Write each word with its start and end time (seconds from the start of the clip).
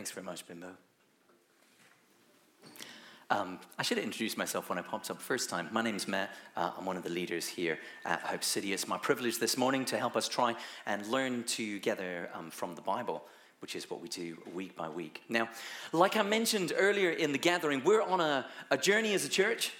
Thanks 0.00 0.12
very 0.12 0.24
much, 0.24 0.48
Bimbo. 0.48 0.68
Um, 3.28 3.58
I 3.78 3.82
should 3.82 3.98
have 3.98 4.06
introduced 4.06 4.38
myself 4.38 4.70
when 4.70 4.78
I 4.78 4.80
popped 4.80 5.10
up 5.10 5.20
first 5.20 5.50
time. 5.50 5.68
My 5.72 5.82
name's 5.82 6.08
Matt. 6.08 6.30
Uh, 6.56 6.70
I'm 6.78 6.86
one 6.86 6.96
of 6.96 7.02
the 7.02 7.10
leaders 7.10 7.46
here 7.46 7.78
at 8.06 8.20
Hope 8.20 8.42
City. 8.42 8.72
It's 8.72 8.88
my 8.88 8.96
privilege 8.96 9.38
this 9.38 9.58
morning 9.58 9.84
to 9.84 9.98
help 9.98 10.16
us 10.16 10.26
try 10.26 10.54
and 10.86 11.06
learn 11.08 11.44
together 11.44 12.30
um, 12.32 12.50
from 12.50 12.74
the 12.76 12.80
Bible, 12.80 13.22
which 13.58 13.76
is 13.76 13.90
what 13.90 14.00
we 14.00 14.08
do 14.08 14.38
week 14.54 14.74
by 14.74 14.88
week. 14.88 15.20
Now, 15.28 15.50
like 15.92 16.16
I 16.16 16.22
mentioned 16.22 16.72
earlier 16.78 17.10
in 17.10 17.32
the 17.32 17.38
gathering, 17.38 17.82
we're 17.84 18.00
on 18.00 18.22
a, 18.22 18.46
a 18.70 18.78
journey 18.78 19.12
as 19.12 19.26
a 19.26 19.28
church 19.28 19.74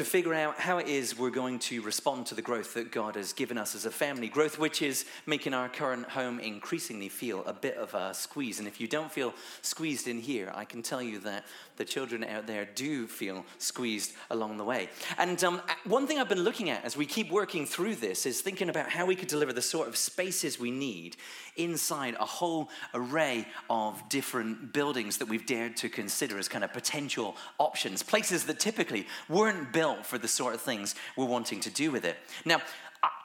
to 0.00 0.04
figure 0.06 0.32
out 0.32 0.58
how 0.58 0.78
it 0.78 0.88
is 0.88 1.18
we're 1.18 1.28
going 1.28 1.58
to 1.58 1.82
respond 1.82 2.24
to 2.24 2.34
the 2.34 2.40
growth 2.40 2.72
that 2.72 2.90
God 2.90 3.16
has 3.16 3.34
given 3.34 3.58
us 3.58 3.74
as 3.74 3.84
a 3.84 3.90
family. 3.90 4.28
Growth 4.28 4.58
which 4.58 4.80
is 4.80 5.04
making 5.26 5.52
our 5.52 5.68
current 5.68 6.08
home 6.08 6.40
increasingly 6.40 7.10
feel 7.10 7.44
a 7.44 7.52
bit 7.52 7.76
of 7.76 7.92
a 7.92 8.14
squeeze. 8.14 8.60
And 8.60 8.66
if 8.66 8.80
you 8.80 8.88
don't 8.88 9.12
feel 9.12 9.34
squeezed 9.60 10.08
in 10.08 10.18
here, 10.18 10.50
I 10.54 10.64
can 10.64 10.80
tell 10.80 11.02
you 11.02 11.18
that 11.18 11.44
the 11.76 11.84
children 11.84 12.24
out 12.24 12.46
there 12.46 12.66
do 12.74 13.06
feel 13.06 13.44
squeezed 13.58 14.14
along 14.30 14.56
the 14.56 14.64
way. 14.64 14.88
And 15.18 15.42
um, 15.44 15.60
one 15.84 16.06
thing 16.06 16.18
I've 16.18 16.28
been 16.30 16.44
looking 16.44 16.70
at 16.70 16.82
as 16.84 16.96
we 16.96 17.04
keep 17.04 17.30
working 17.30 17.66
through 17.66 17.96
this 17.96 18.24
is 18.24 18.40
thinking 18.40 18.70
about 18.70 18.88
how 18.88 19.04
we 19.04 19.16
could 19.16 19.28
deliver 19.28 19.52
the 19.52 19.62
sort 19.62 19.88
of 19.88 19.96
spaces 19.96 20.58
we 20.58 20.70
need 20.70 21.16
inside 21.56 22.16
a 22.20 22.24
whole 22.24 22.70
array 22.94 23.46
of 23.68 24.06
different 24.08 24.72
buildings 24.72 25.18
that 25.18 25.28
we've 25.28 25.46
dared 25.46 25.76
to 25.78 25.88
consider 25.88 26.38
as 26.38 26.48
kind 26.48 26.64
of 26.64 26.72
potential 26.72 27.36
options, 27.58 28.02
places 28.02 28.44
that 28.44 28.60
typically 28.60 29.06
weren't 29.28 29.72
built 29.72 29.89
for 30.02 30.18
the 30.18 30.28
sort 30.28 30.54
of 30.54 30.60
things 30.60 30.94
we're 31.16 31.24
wanting 31.24 31.60
to 31.60 31.70
do 31.70 31.90
with 31.90 32.04
it. 32.04 32.16
Now, 32.44 32.60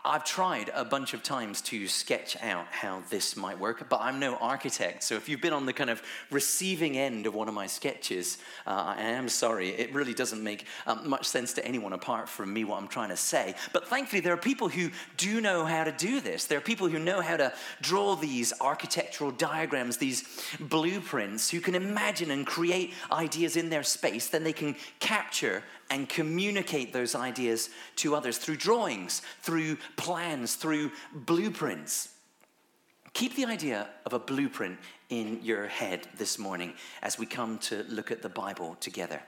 I've 0.05 0.23
tried 0.23 0.69
a 0.75 0.85
bunch 0.85 1.15
of 1.15 1.23
times 1.23 1.61
to 1.63 1.87
sketch 1.87 2.37
out 2.43 2.67
how 2.69 3.01
this 3.09 3.35
might 3.35 3.59
work, 3.59 3.89
but 3.89 4.01
I'm 4.01 4.19
no 4.19 4.35
architect. 4.35 5.01
So 5.03 5.15
if 5.15 5.27
you've 5.27 5.41
been 5.41 5.51
on 5.51 5.65
the 5.65 5.73
kind 5.73 5.89
of 5.89 6.03
receiving 6.29 6.95
end 6.95 7.25
of 7.25 7.33
one 7.33 7.47
of 7.47 7.55
my 7.55 7.65
sketches, 7.65 8.37
uh, 8.67 8.93
I 8.95 9.01
am 9.01 9.27
sorry. 9.27 9.69
It 9.69 9.91
really 9.95 10.13
doesn't 10.13 10.43
make 10.43 10.67
um, 10.85 11.09
much 11.09 11.25
sense 11.25 11.53
to 11.53 11.65
anyone 11.65 11.91
apart 11.93 12.29
from 12.29 12.53
me 12.53 12.63
what 12.65 12.79
I'm 12.79 12.87
trying 12.87 13.09
to 13.09 13.17
say. 13.17 13.55
But 13.73 13.87
thankfully, 13.87 14.19
there 14.19 14.33
are 14.33 14.37
people 14.37 14.69
who 14.69 14.91
do 15.17 15.41
know 15.41 15.65
how 15.65 15.83
to 15.83 15.91
do 15.91 16.21
this. 16.21 16.45
There 16.45 16.59
are 16.59 16.61
people 16.61 16.87
who 16.87 16.99
know 16.99 17.21
how 17.21 17.37
to 17.37 17.51
draw 17.81 18.15
these 18.15 18.53
architectural 18.61 19.31
diagrams, 19.31 19.97
these 19.97 20.23
blueprints, 20.59 21.49
who 21.49 21.59
can 21.59 21.73
imagine 21.73 22.29
and 22.29 22.45
create 22.45 22.93
ideas 23.11 23.57
in 23.57 23.69
their 23.69 23.83
space. 23.83 24.27
Then 24.27 24.43
they 24.43 24.53
can 24.53 24.75
capture 24.99 25.63
and 25.89 26.09
communicate 26.09 26.93
those 26.93 27.13
ideas 27.13 27.69
to 27.95 28.15
others 28.15 28.37
through 28.37 28.57
drawings, 28.57 29.21
through 29.41 29.77
plans, 29.95 30.55
through 30.55 30.91
blueprints. 31.13 32.09
Keep 33.13 33.35
the 33.35 33.45
idea 33.45 33.87
of 34.05 34.13
a 34.13 34.19
blueprint 34.19 34.77
in 35.09 35.39
your 35.41 35.67
head 35.67 36.07
this 36.17 36.37
morning 36.37 36.73
as 37.01 37.17
we 37.17 37.25
come 37.25 37.57
to 37.59 37.83
look 37.87 38.11
at 38.11 38.21
the 38.21 38.29
Bible 38.29 38.75
together. 38.79 39.21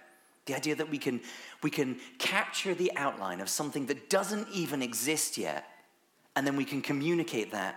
The 0.45 0.55
idea 0.55 0.75
that 0.75 0.89
we 0.89 0.97
can, 0.97 1.21
we 1.61 1.69
can 1.69 1.97
capture 2.19 2.73
the 2.73 2.91
outline 2.95 3.41
of 3.41 3.49
something 3.49 3.85
that 3.87 4.09
doesn't 4.09 4.47
even 4.53 4.81
exist 4.81 5.37
yet, 5.37 5.65
and 6.35 6.45
then 6.45 6.55
we 6.55 6.65
can 6.65 6.81
communicate 6.81 7.51
that 7.51 7.75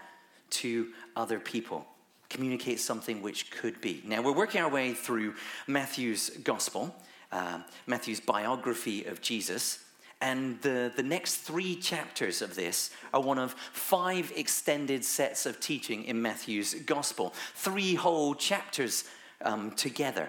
to 0.50 0.88
other 1.16 1.38
people. 1.38 1.86
Communicate 2.28 2.80
something 2.80 3.22
which 3.22 3.50
could 3.50 3.80
be. 3.80 4.02
Now, 4.05 4.22
we're 4.22 4.33
working 4.33 4.61
our 4.61 4.70
way 4.70 4.94
through 4.94 5.34
Matthew's 5.66 6.30
gospel 6.44 6.94
uh, 7.33 7.61
Matthew's 7.86 8.20
biography 8.20 9.05
of 9.05 9.20
Jesus. 9.20 9.84
And 10.21 10.61
the, 10.61 10.93
the 10.95 11.03
next 11.03 11.37
three 11.37 11.77
chapters 11.77 12.43
of 12.43 12.55
this 12.55 12.91
are 13.15 13.23
one 13.23 13.39
of 13.39 13.53
five 13.73 14.33
extended 14.37 15.05
sets 15.05 15.47
of 15.47 15.61
teaching 15.61 16.05
in 16.05 16.21
Matthew's 16.21 16.75
gospel, 16.75 17.33
three 17.55 17.95
whole 17.95 18.35
chapters 18.35 19.05
um, 19.43 19.71
together. 19.73 20.29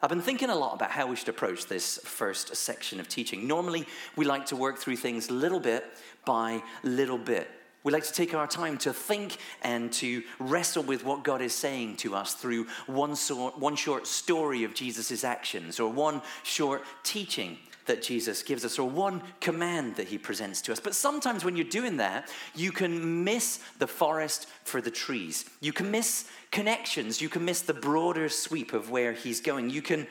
I've 0.00 0.08
been 0.08 0.20
thinking 0.20 0.50
a 0.50 0.54
lot 0.54 0.74
about 0.74 0.90
how 0.90 1.06
we 1.06 1.16
should 1.16 1.28
approach 1.28 1.66
this 1.66 1.98
first 2.04 2.54
section 2.56 3.00
of 3.00 3.08
teaching. 3.08 3.46
Normally, 3.46 3.86
we 4.16 4.24
like 4.24 4.46
to 4.46 4.56
work 4.56 4.78
through 4.78 4.96
things 4.96 5.30
little 5.30 5.60
bit 5.60 5.84
by 6.24 6.62
little 6.82 7.18
bit. 7.18 7.48
We 7.84 7.92
like 7.92 8.04
to 8.04 8.12
take 8.12 8.34
our 8.34 8.46
time 8.46 8.78
to 8.78 8.92
think 8.92 9.38
and 9.62 9.92
to 9.94 10.22
wrestle 10.38 10.84
with 10.84 11.04
what 11.04 11.24
God 11.24 11.42
is 11.42 11.52
saying 11.52 11.96
to 11.98 12.14
us 12.14 12.34
through 12.34 12.66
one, 12.86 13.16
sort, 13.16 13.58
one 13.58 13.74
short 13.74 14.06
story 14.06 14.62
of 14.62 14.74
Jesus' 14.74 15.24
actions 15.24 15.80
or 15.80 15.90
one 15.90 16.22
short 16.44 16.82
teaching 17.02 17.58
that 17.86 18.02
Jesus 18.02 18.42
gives 18.42 18.64
us 18.64 18.78
or 18.78 18.88
one 18.88 19.22
command 19.40 19.96
that 19.96 20.08
he 20.08 20.18
presents 20.18 20.60
to 20.62 20.72
us. 20.72 20.80
But 20.80 20.94
sometimes 20.94 21.44
when 21.44 21.56
you're 21.56 21.64
doing 21.64 21.96
that, 21.98 22.30
you 22.54 22.72
can 22.72 23.24
miss 23.24 23.58
the 23.78 23.86
forest 23.86 24.46
for 24.64 24.80
the 24.80 24.90
trees. 24.90 25.44
You 25.60 25.72
can 25.72 25.90
miss 25.90 26.28
connections. 26.50 27.20
You 27.20 27.28
can 27.28 27.44
miss 27.44 27.62
the 27.62 27.74
broader 27.74 28.28
sweep 28.28 28.72
of 28.72 28.90
where 28.90 29.12
he's 29.12 29.40
going. 29.40 29.70
You 29.70 29.82
can, 29.82 30.06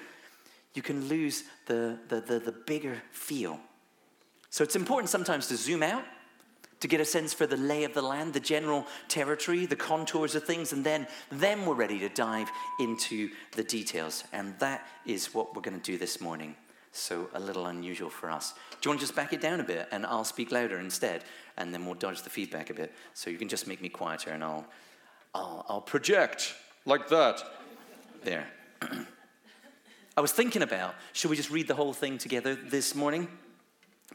you 0.74 0.82
can 0.82 1.08
lose 1.08 1.44
the, 1.68 1.98
the, 2.10 2.22
the, 2.22 2.40
the 2.40 2.52
bigger 2.52 3.02
feel. 3.12 3.60
So 4.50 4.64
it's 4.64 4.76
important 4.76 5.10
sometimes 5.10 5.48
to 5.48 5.56
zoom 5.56 5.84
out 5.84 6.04
to 6.82 6.88
get 6.88 7.00
a 7.00 7.06
sense 7.06 7.32
for 7.34 7.46
the 7.46 7.58
lay 7.58 7.84
of 7.84 7.94
the 7.94 8.02
land, 8.02 8.34
the 8.34 8.40
general 8.40 8.86
territory, 9.08 9.66
the 9.66 9.76
contours 9.76 10.36
of 10.36 10.44
things, 10.44 10.74
and 10.74 10.84
then, 10.84 11.08
then 11.32 11.66
we're 11.66 11.76
ready 11.76 12.00
to 12.00 12.10
dive 12.10 12.50
into 12.80 13.30
the 13.52 13.64
details. 13.64 14.24
And 14.34 14.58
that 14.60 14.88
is 15.06 15.34
what 15.34 15.56
we're 15.56 15.62
going 15.62 15.80
to 15.80 15.92
do 15.92 15.98
this 15.98 16.20
morning. 16.20 16.56
So, 16.94 17.30
a 17.34 17.40
little 17.40 17.68
unusual 17.68 18.10
for 18.10 18.30
us. 18.30 18.54
Do 18.70 18.78
you 18.88 18.92
want 18.92 19.00
to 19.00 19.04
just 19.06 19.16
back 19.16 19.32
it 19.32 19.40
down 19.40 19.62
a 19.62 19.64
bit 19.64 19.88
and 19.92 20.06
I'll 20.06 20.26
speak 20.26 20.52
louder 20.52 20.80
instead? 20.80 21.24
And 21.58 21.74
then 21.74 21.86
we'll 21.86 21.96
dodge 21.96 22.22
the 22.24 22.30
feedback 22.30 22.70
a 22.70 22.74
bit. 22.74 22.94
So, 23.14 23.30
you 23.30 23.38
can 23.38 23.48
just 23.48 23.66
make 23.66 23.82
me 23.82 23.88
quieter 23.88 24.32
and 24.32 24.44
I'll, 24.44 24.66
I'll, 25.34 25.66
I'll 25.70 25.82
project 25.82 26.54
like 26.86 27.08
that. 27.10 27.42
There. 28.24 28.46
I 30.18 30.22
was 30.22 30.34
thinking 30.34 30.62
about 30.62 30.96
should 31.14 31.30
we 31.30 31.38
just 31.38 31.50
read 31.50 31.68
the 31.68 31.76
whole 31.76 31.94
thing 31.94 32.18
together 32.18 32.56
this 32.56 32.94
morning? 32.94 33.28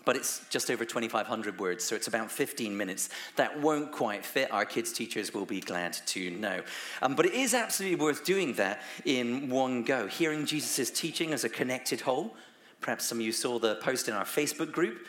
but 0.06 0.14
it's 0.14 0.46
just 0.50 0.70
over 0.70 0.84
2,500 0.84 1.58
words, 1.58 1.82
so 1.84 1.96
it's 1.96 2.06
about 2.06 2.30
15 2.30 2.74
minutes. 2.74 3.10
That 3.34 3.60
won't 3.60 3.90
quite 3.90 4.24
fit. 4.24 4.52
Our 4.52 4.64
kids' 4.64 4.92
teachers 4.92 5.34
will 5.34 5.44
be 5.44 5.60
glad 5.60 5.94
to 6.06 6.30
know. 6.30 6.62
Um, 7.02 7.16
but 7.16 7.26
it 7.26 7.34
is 7.34 7.54
absolutely 7.54 7.98
worth 7.98 8.24
doing 8.24 8.54
that 8.54 8.82
in 9.04 9.50
one 9.50 9.82
go. 9.82 10.06
Hearing 10.06 10.46
Jesus' 10.46 10.90
teaching 10.90 11.32
as 11.32 11.42
a 11.42 11.48
connected 11.48 12.00
whole. 12.00 12.36
Perhaps 12.80 13.06
some 13.06 13.18
of 13.18 13.24
you 13.24 13.32
saw 13.32 13.58
the 13.58 13.76
post 13.76 14.08
in 14.08 14.14
our 14.14 14.24
Facebook 14.24 14.72
group. 14.72 15.06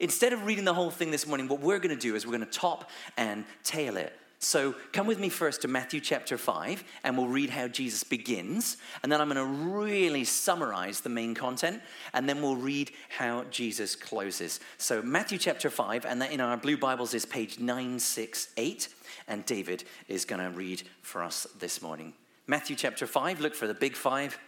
Instead 0.00 0.32
of 0.32 0.44
reading 0.44 0.64
the 0.64 0.74
whole 0.74 0.90
thing 0.90 1.10
this 1.10 1.26
morning, 1.26 1.48
what 1.48 1.60
we're 1.60 1.78
going 1.78 1.94
to 1.94 2.00
do 2.00 2.14
is 2.14 2.26
we're 2.26 2.36
going 2.36 2.44
to 2.44 2.58
top 2.58 2.90
and 3.16 3.44
tail 3.62 3.96
it. 3.96 4.12
So 4.38 4.74
come 4.92 5.06
with 5.06 5.18
me 5.18 5.30
first 5.30 5.62
to 5.62 5.68
Matthew 5.68 5.98
chapter 5.98 6.36
5, 6.36 6.84
and 7.04 7.16
we'll 7.16 7.28
read 7.28 7.48
how 7.48 7.68
Jesus 7.68 8.04
begins. 8.04 8.76
And 9.02 9.10
then 9.10 9.20
I'm 9.20 9.30
going 9.30 9.38
to 9.38 9.70
really 9.70 10.24
summarize 10.24 11.00
the 11.00 11.08
main 11.08 11.34
content, 11.34 11.80
and 12.12 12.28
then 12.28 12.42
we'll 12.42 12.56
read 12.56 12.90
how 13.08 13.44
Jesus 13.44 13.96
closes. 13.96 14.60
So, 14.76 15.00
Matthew 15.00 15.38
chapter 15.38 15.70
5, 15.70 16.04
and 16.04 16.20
that 16.20 16.32
in 16.32 16.40
our 16.40 16.56
blue 16.58 16.76
Bibles 16.76 17.14
is 17.14 17.24
page 17.24 17.58
968, 17.58 18.88
and 19.26 19.44
David 19.46 19.84
is 20.06 20.26
going 20.26 20.42
to 20.42 20.56
read 20.56 20.82
for 21.00 21.22
us 21.22 21.46
this 21.58 21.80
morning. 21.80 22.12
Matthew 22.46 22.76
chapter 22.76 23.06
5, 23.06 23.40
look 23.40 23.54
for 23.54 23.66
the 23.66 23.74
big 23.74 23.96
five, 23.96 24.38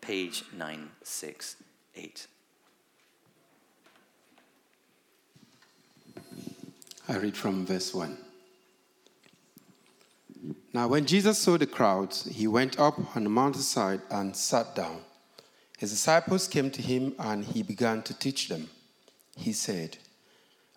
page 0.00 0.44
968. 0.52 2.26
I 7.08 7.16
read 7.16 7.36
from 7.36 7.64
verse 7.64 7.94
1. 7.94 8.16
Now, 10.72 10.88
when 10.88 11.06
Jesus 11.06 11.38
saw 11.38 11.56
the 11.56 11.66
crowds, 11.66 12.24
he 12.24 12.46
went 12.46 12.78
up 12.78 13.16
on 13.16 13.24
the 13.24 13.30
mountainside 13.30 14.02
and 14.10 14.36
sat 14.36 14.74
down. 14.74 15.00
His 15.78 15.90
disciples 15.90 16.46
came 16.46 16.70
to 16.70 16.82
him, 16.82 17.14
and 17.18 17.44
he 17.44 17.62
began 17.62 18.02
to 18.02 18.18
teach 18.18 18.48
them. 18.48 18.68
He 19.36 19.52
said, 19.52 19.96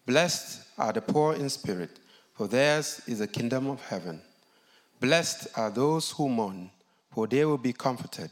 Blessed 0.05 0.67
are 0.77 0.93
the 0.93 1.01
poor 1.01 1.33
in 1.33 1.49
spirit, 1.49 1.99
for 2.33 2.47
theirs 2.47 3.01
is 3.07 3.19
the 3.19 3.27
kingdom 3.27 3.67
of 3.67 3.81
heaven. 3.87 4.21
Blessed 4.99 5.47
are 5.55 5.69
those 5.69 6.11
who 6.11 6.29
mourn, 6.29 6.71
for 7.11 7.27
they 7.27 7.43
will 7.45 7.57
be 7.57 7.73
comforted. 7.73 8.31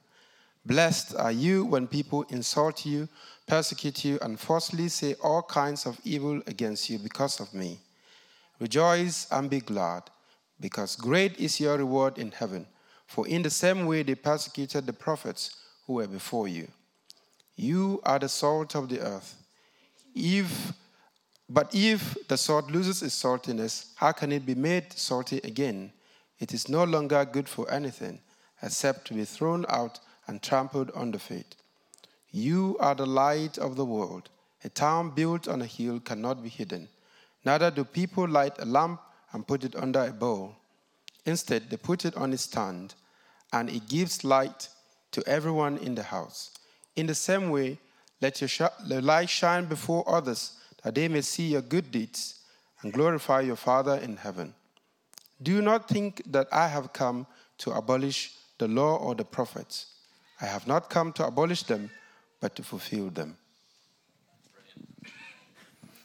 Blessed 0.65 1.15
are 1.15 1.31
you 1.31 1.65
when 1.65 1.87
people 1.87 2.23
insult 2.29 2.85
you, 2.85 3.09
persecute 3.47 4.05
you, 4.05 4.19
and 4.21 4.39
falsely 4.39 4.89
say 4.89 5.15
all 5.23 5.41
kinds 5.41 5.85
of 5.85 5.99
evil 6.03 6.41
against 6.45 6.89
you 6.89 6.99
because 6.99 7.39
of 7.39 7.53
me. 7.53 7.79
Rejoice 8.59 9.27
and 9.31 9.49
be 9.49 9.59
glad 9.59 10.03
because 10.59 10.95
great 10.95 11.39
is 11.39 11.59
your 11.59 11.77
reward 11.77 12.19
in 12.19 12.31
heaven. 12.31 12.67
For 13.07 13.27
in 13.27 13.41
the 13.41 13.49
same 13.49 13.87
way 13.87 14.03
they 14.03 14.15
persecuted 14.15 14.85
the 14.85 14.93
prophets 14.93 15.55
who 15.85 15.93
were 15.93 16.07
before 16.07 16.47
you. 16.47 16.67
You 17.55 17.99
are 18.03 18.19
the 18.19 18.29
salt 18.29 18.75
of 18.75 18.87
the 18.87 18.99
earth. 18.99 19.35
If, 20.13 20.73
but 21.49 21.73
if 21.73 22.15
the 22.27 22.37
salt 22.37 22.69
loses 22.69 23.01
its 23.01 23.21
saltiness, 23.21 23.93
how 23.95 24.11
can 24.11 24.31
it 24.31 24.45
be 24.45 24.55
made 24.55 24.93
salty 24.93 25.39
again? 25.43 25.91
It 26.39 26.53
is 26.53 26.69
no 26.69 26.83
longer 26.83 27.25
good 27.25 27.49
for 27.49 27.69
anything 27.71 28.19
except 28.61 29.07
to 29.07 29.15
be 29.15 29.25
thrown 29.25 29.65
out 29.67 29.99
and 30.27 30.41
trampled 30.41 30.91
underfoot. 30.91 31.55
You 32.31 32.77
are 32.79 32.95
the 32.95 33.05
light 33.05 33.57
of 33.57 33.75
the 33.75 33.85
world. 33.85 34.29
A 34.63 34.69
town 34.69 35.11
built 35.11 35.47
on 35.47 35.61
a 35.61 35.65
hill 35.65 35.99
cannot 35.99 36.43
be 36.43 36.49
hidden. 36.49 36.87
Neither 37.43 37.71
do 37.71 37.83
people 37.83 38.27
light 38.27 38.59
a 38.59 38.65
lamp 38.65 39.01
and 39.33 39.47
put 39.47 39.63
it 39.63 39.75
under 39.75 40.03
a 40.03 40.13
bowl. 40.13 40.55
Instead, 41.25 41.69
they 41.69 41.77
put 41.77 42.05
it 42.05 42.15
on 42.15 42.33
a 42.33 42.37
stand, 42.37 42.95
and 43.53 43.69
it 43.69 43.87
gives 43.87 44.23
light 44.23 44.69
to 45.11 45.23
everyone 45.27 45.77
in 45.77 45.95
the 45.95 46.03
house. 46.03 46.51
In 46.95 47.07
the 47.07 47.15
same 47.15 47.49
way, 47.49 47.79
let 48.21 48.39
your, 48.41 48.47
sh- 48.47 48.61
light 48.87 49.29
shine 49.29 49.65
before 49.65 50.07
others, 50.07 50.53
that 50.83 50.95
they 50.95 51.07
may 51.07 51.21
see 51.21 51.47
your 51.47 51.61
good 51.61 51.91
deeds 51.91 52.39
and 52.81 52.93
glorify 52.93 53.41
your 53.41 53.55
Father 53.55 53.95
in 53.95 54.17
heaven. 54.17 54.53
Do 55.41 55.61
not 55.61 55.87
think 55.87 56.21
that 56.31 56.47
I 56.51 56.67
have 56.67 56.93
come 56.93 57.25
to 57.59 57.71
abolish 57.71 58.35
the 58.57 58.67
law 58.67 58.97
or 58.97 59.15
the 59.15 59.25
prophets. 59.25 59.90
I 60.41 60.45
have 60.45 60.67
not 60.67 60.89
come 60.89 61.13
to 61.13 61.25
abolish 61.25 61.63
them, 61.63 61.89
but 62.39 62.55
to 62.55 62.63
fulfill 62.63 63.09
them. 63.09 63.37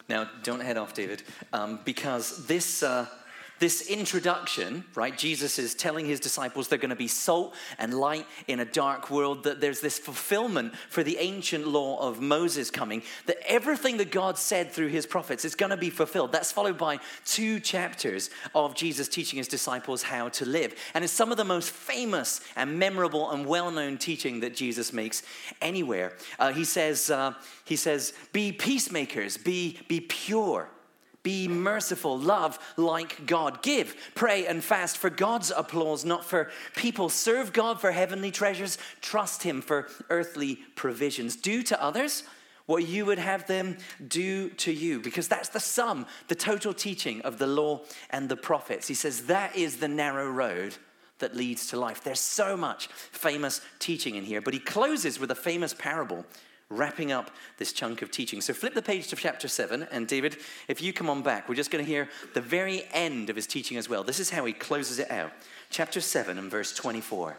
Now, 0.08 0.28
don't 0.42 0.60
head 0.60 0.76
off, 0.76 0.94
David, 0.94 1.22
um, 1.52 1.80
because 1.84 2.46
this. 2.46 2.82
Uh, 2.82 3.06
this 3.58 3.88
introduction, 3.88 4.84
right? 4.94 5.16
Jesus 5.16 5.58
is 5.58 5.74
telling 5.74 6.06
his 6.06 6.20
disciples 6.20 6.68
they're 6.68 6.78
going 6.78 6.90
to 6.90 6.96
be 6.96 7.08
salt 7.08 7.54
and 7.78 7.94
light 7.94 8.26
in 8.48 8.60
a 8.60 8.64
dark 8.64 9.10
world, 9.10 9.44
that 9.44 9.60
there's 9.60 9.80
this 9.80 9.98
fulfillment 9.98 10.74
for 10.90 11.02
the 11.02 11.16
ancient 11.18 11.66
law 11.66 11.98
of 12.06 12.20
Moses 12.20 12.70
coming, 12.70 13.02
that 13.26 13.38
everything 13.46 13.96
that 13.96 14.10
God 14.10 14.36
said 14.36 14.70
through 14.70 14.88
his 14.88 15.06
prophets 15.06 15.44
is 15.44 15.54
going 15.54 15.70
to 15.70 15.76
be 15.76 15.90
fulfilled. 15.90 16.32
That's 16.32 16.52
followed 16.52 16.78
by 16.78 16.98
two 17.24 17.60
chapters 17.60 18.30
of 18.54 18.74
Jesus 18.74 19.08
teaching 19.08 19.38
his 19.38 19.48
disciples 19.48 20.02
how 20.02 20.28
to 20.30 20.44
live. 20.44 20.74
And 20.94 21.02
it's 21.02 21.12
some 21.12 21.30
of 21.30 21.36
the 21.36 21.44
most 21.44 21.70
famous 21.70 22.40
and 22.56 22.78
memorable 22.78 23.30
and 23.30 23.46
well 23.46 23.70
known 23.70 23.96
teaching 23.96 24.40
that 24.40 24.54
Jesus 24.54 24.92
makes 24.92 25.22
anywhere. 25.62 26.12
Uh, 26.38 26.52
he, 26.52 26.64
says, 26.64 27.10
uh, 27.10 27.34
he 27.64 27.76
says, 27.76 28.12
Be 28.32 28.52
peacemakers, 28.52 29.36
be, 29.36 29.78
be 29.88 30.00
pure. 30.00 30.70
Be 31.26 31.48
merciful, 31.48 32.16
love 32.16 32.56
like 32.76 33.26
God. 33.26 33.60
Give, 33.60 33.96
pray, 34.14 34.46
and 34.46 34.62
fast 34.62 34.96
for 34.96 35.10
God's 35.10 35.50
applause, 35.50 36.04
not 36.04 36.24
for 36.24 36.52
people. 36.76 37.08
Serve 37.08 37.52
God 37.52 37.80
for 37.80 37.90
heavenly 37.90 38.30
treasures. 38.30 38.78
Trust 39.00 39.42
Him 39.42 39.60
for 39.60 39.88
earthly 40.08 40.60
provisions. 40.76 41.34
Do 41.34 41.64
to 41.64 41.82
others 41.82 42.22
what 42.66 42.86
you 42.86 43.04
would 43.06 43.18
have 43.18 43.44
them 43.48 43.76
do 44.06 44.50
to 44.50 44.70
you, 44.70 45.00
because 45.00 45.26
that's 45.26 45.48
the 45.48 45.58
sum, 45.58 46.06
the 46.28 46.36
total 46.36 46.72
teaching 46.72 47.20
of 47.22 47.38
the 47.38 47.48
law 47.48 47.80
and 48.10 48.28
the 48.28 48.36
prophets. 48.36 48.86
He 48.86 48.94
says 48.94 49.26
that 49.26 49.56
is 49.56 49.78
the 49.78 49.88
narrow 49.88 50.30
road 50.30 50.76
that 51.18 51.34
leads 51.34 51.66
to 51.68 51.76
life. 51.76 52.04
There's 52.04 52.20
so 52.20 52.56
much 52.56 52.86
famous 52.86 53.62
teaching 53.80 54.14
in 54.14 54.22
here, 54.22 54.40
but 54.40 54.54
he 54.54 54.60
closes 54.60 55.18
with 55.18 55.32
a 55.32 55.34
famous 55.34 55.74
parable 55.74 56.24
wrapping 56.68 57.12
up 57.12 57.30
this 57.58 57.72
chunk 57.72 58.02
of 58.02 58.10
teaching. 58.10 58.40
So 58.40 58.52
flip 58.52 58.74
the 58.74 58.82
page 58.82 59.08
to 59.08 59.16
chapter 59.16 59.48
7, 59.48 59.86
and 59.90 60.08
David, 60.08 60.36
if 60.68 60.82
you 60.82 60.92
come 60.92 61.08
on 61.08 61.22
back, 61.22 61.48
we're 61.48 61.54
just 61.54 61.70
going 61.70 61.84
to 61.84 61.90
hear 61.90 62.08
the 62.34 62.40
very 62.40 62.84
end 62.92 63.30
of 63.30 63.36
his 63.36 63.46
teaching 63.46 63.76
as 63.76 63.88
well. 63.88 64.02
This 64.02 64.20
is 64.20 64.30
how 64.30 64.44
he 64.44 64.52
closes 64.52 64.98
it 64.98 65.10
out. 65.10 65.32
Chapter 65.70 66.00
7 66.00 66.38
and 66.38 66.50
verse 66.50 66.74
24. 66.74 67.36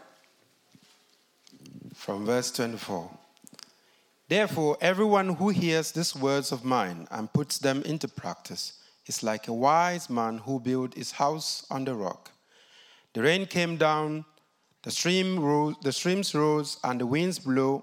From 1.94 2.24
verse 2.24 2.50
24. 2.52 3.10
Therefore, 4.28 4.76
everyone 4.80 5.34
who 5.34 5.48
hears 5.48 5.92
these 5.92 6.14
words 6.14 6.52
of 6.52 6.64
mine 6.64 7.08
and 7.10 7.32
puts 7.32 7.58
them 7.58 7.82
into 7.82 8.08
practice 8.08 8.74
is 9.06 9.22
like 9.22 9.48
a 9.48 9.52
wise 9.52 10.10
man 10.10 10.38
who 10.38 10.60
built 10.60 10.94
his 10.94 11.12
house 11.12 11.66
on 11.70 11.84
the 11.84 11.94
rock. 11.94 12.30
The 13.14 13.22
rain 13.22 13.46
came 13.46 13.78
down, 13.78 14.26
the, 14.82 14.90
stream 14.90 15.40
rose, 15.40 15.76
the 15.82 15.92
streams 15.92 16.34
rose, 16.34 16.78
and 16.84 17.00
the 17.00 17.06
winds 17.06 17.38
blew 17.38 17.82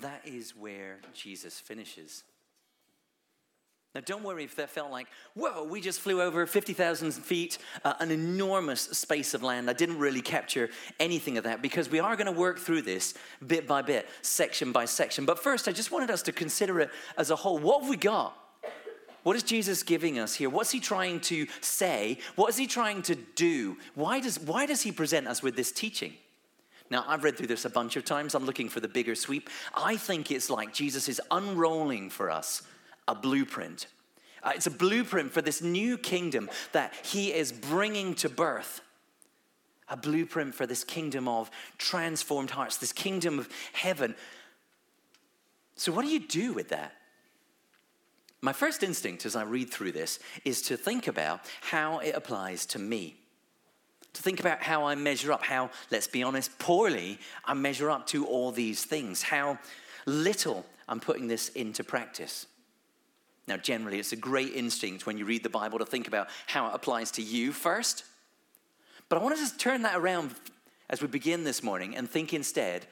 That 0.00 0.22
is 0.24 0.56
where 0.56 1.00
Jesus 1.14 1.58
finishes. 1.58 2.24
Now, 3.94 4.02
don't 4.02 4.22
worry 4.22 4.44
if 4.44 4.54
that 4.54 4.70
felt 4.70 4.92
like, 4.92 5.08
whoa, 5.34 5.64
we 5.64 5.80
just 5.80 6.00
flew 6.00 6.22
over 6.22 6.46
50,000 6.46 7.10
feet, 7.10 7.58
uh, 7.84 7.94
an 7.98 8.12
enormous 8.12 8.82
space 8.82 9.34
of 9.34 9.42
land. 9.42 9.68
I 9.68 9.72
didn't 9.72 9.98
really 9.98 10.22
capture 10.22 10.70
anything 11.00 11.38
of 11.38 11.44
that 11.44 11.60
because 11.60 11.90
we 11.90 11.98
are 11.98 12.14
going 12.14 12.32
to 12.32 12.40
work 12.40 12.60
through 12.60 12.82
this 12.82 13.14
bit 13.44 13.66
by 13.66 13.82
bit, 13.82 14.08
section 14.22 14.70
by 14.70 14.84
section. 14.84 15.24
But 15.24 15.40
first, 15.40 15.66
I 15.66 15.72
just 15.72 15.90
wanted 15.90 16.10
us 16.10 16.22
to 16.22 16.32
consider 16.32 16.78
it 16.78 16.90
as 17.16 17.30
a 17.30 17.36
whole. 17.36 17.58
What 17.58 17.80
have 17.80 17.90
we 17.90 17.96
got? 17.96 18.36
What 19.24 19.34
is 19.34 19.42
Jesus 19.42 19.82
giving 19.82 20.20
us 20.20 20.34
here? 20.34 20.48
What's 20.48 20.70
he 20.70 20.78
trying 20.78 21.18
to 21.22 21.48
say? 21.60 22.18
What 22.36 22.48
is 22.48 22.56
he 22.56 22.68
trying 22.68 23.02
to 23.02 23.16
do? 23.16 23.76
Why 23.96 24.20
does, 24.20 24.38
why 24.38 24.66
does 24.66 24.82
he 24.82 24.92
present 24.92 25.26
us 25.26 25.42
with 25.42 25.56
this 25.56 25.72
teaching? 25.72 26.14
Now, 26.90 27.04
I've 27.06 27.22
read 27.22 27.36
through 27.36 27.46
this 27.46 27.64
a 27.64 27.70
bunch 27.70 27.94
of 27.96 28.04
times. 28.04 28.34
I'm 28.34 28.44
looking 28.44 28.68
for 28.68 28.80
the 28.80 28.88
bigger 28.88 29.14
sweep. 29.14 29.48
I 29.74 29.96
think 29.96 30.30
it's 30.30 30.50
like 30.50 30.74
Jesus 30.74 31.08
is 31.08 31.20
unrolling 31.30 32.10
for 32.10 32.30
us 32.30 32.62
a 33.06 33.14
blueprint. 33.14 33.86
Uh, 34.42 34.52
it's 34.54 34.66
a 34.66 34.70
blueprint 34.70 35.30
for 35.30 35.40
this 35.40 35.62
new 35.62 35.96
kingdom 35.96 36.50
that 36.72 36.94
he 37.04 37.32
is 37.32 37.52
bringing 37.52 38.14
to 38.14 38.28
birth. 38.28 38.80
A 39.88 39.96
blueprint 39.96 40.54
for 40.54 40.66
this 40.66 40.84
kingdom 40.84 41.28
of 41.28 41.50
transformed 41.78 42.50
hearts, 42.50 42.76
this 42.76 42.92
kingdom 42.92 43.38
of 43.38 43.48
heaven. 43.72 44.14
So, 45.76 45.92
what 45.92 46.04
do 46.04 46.08
you 46.08 46.20
do 46.20 46.52
with 46.52 46.68
that? 46.68 46.92
My 48.40 48.52
first 48.52 48.82
instinct 48.82 49.26
as 49.26 49.36
I 49.36 49.42
read 49.42 49.70
through 49.70 49.92
this 49.92 50.18
is 50.44 50.62
to 50.62 50.76
think 50.76 51.08
about 51.08 51.40
how 51.60 51.98
it 51.98 52.14
applies 52.14 52.66
to 52.66 52.78
me 52.78 53.19
to 54.12 54.22
think 54.22 54.40
about 54.40 54.62
how 54.62 54.84
I 54.84 54.94
measure 54.94 55.32
up, 55.32 55.42
how, 55.42 55.70
let's 55.90 56.06
be 56.06 56.22
honest, 56.22 56.58
poorly 56.58 57.18
I 57.44 57.54
measure 57.54 57.90
up 57.90 58.06
to 58.08 58.26
all 58.26 58.50
these 58.50 58.84
things, 58.84 59.22
how 59.22 59.58
little 60.06 60.66
I'm 60.88 61.00
putting 61.00 61.28
this 61.28 61.50
into 61.50 61.84
practice. 61.84 62.46
Now, 63.46 63.56
generally, 63.56 63.98
it's 63.98 64.12
a 64.12 64.16
great 64.16 64.54
instinct 64.54 65.06
when 65.06 65.18
you 65.18 65.24
read 65.24 65.42
the 65.42 65.48
Bible 65.48 65.78
to 65.78 65.84
think 65.84 66.08
about 66.08 66.28
how 66.46 66.68
it 66.68 66.74
applies 66.74 67.10
to 67.12 67.22
you 67.22 67.52
first. 67.52 68.04
But 69.08 69.18
I 69.18 69.22
want 69.22 69.36
to 69.36 69.40
just 69.40 69.58
turn 69.58 69.82
that 69.82 69.96
around 69.96 70.34
as 70.88 71.00
we 71.00 71.08
begin 71.08 71.44
this 71.44 71.62
morning 71.62 71.96
and 71.96 72.08
think 72.08 72.32
instead 72.34 72.86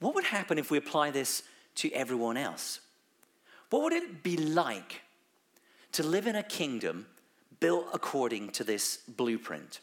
what 0.00 0.14
would 0.14 0.24
happen 0.24 0.58
if 0.58 0.70
we 0.70 0.78
apply 0.78 1.10
this 1.10 1.42
to 1.76 1.90
everyone 1.92 2.36
else? 2.36 2.80
What 3.70 3.82
would 3.82 3.92
it 3.92 4.22
be 4.22 4.36
like 4.36 5.02
to 5.92 6.02
live 6.02 6.26
in 6.26 6.36
a 6.36 6.42
kingdom 6.42 7.06
built 7.58 7.86
according 7.92 8.50
to 8.50 8.64
this 8.64 8.98
blueprint? 9.08 9.80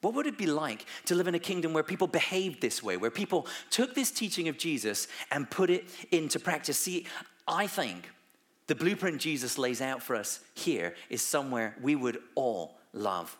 What 0.00 0.14
would 0.14 0.26
it 0.26 0.38
be 0.38 0.46
like 0.46 0.86
to 1.06 1.14
live 1.14 1.28
in 1.28 1.34
a 1.34 1.38
kingdom 1.38 1.72
where 1.72 1.82
people 1.82 2.06
behaved 2.06 2.60
this 2.60 2.82
way, 2.82 2.96
where 2.96 3.10
people 3.10 3.46
took 3.70 3.94
this 3.94 4.10
teaching 4.10 4.48
of 4.48 4.56
Jesus 4.56 5.08
and 5.30 5.50
put 5.50 5.68
it 5.68 5.88
into 6.10 6.40
practice? 6.40 6.78
See, 6.78 7.06
I 7.46 7.66
think 7.66 8.10
the 8.66 8.74
blueprint 8.74 9.20
Jesus 9.20 9.58
lays 9.58 9.80
out 9.82 10.02
for 10.02 10.16
us 10.16 10.40
here 10.54 10.94
is 11.10 11.22
somewhere 11.22 11.76
we 11.82 11.96
would 11.96 12.18
all 12.34 12.78
love 12.92 13.36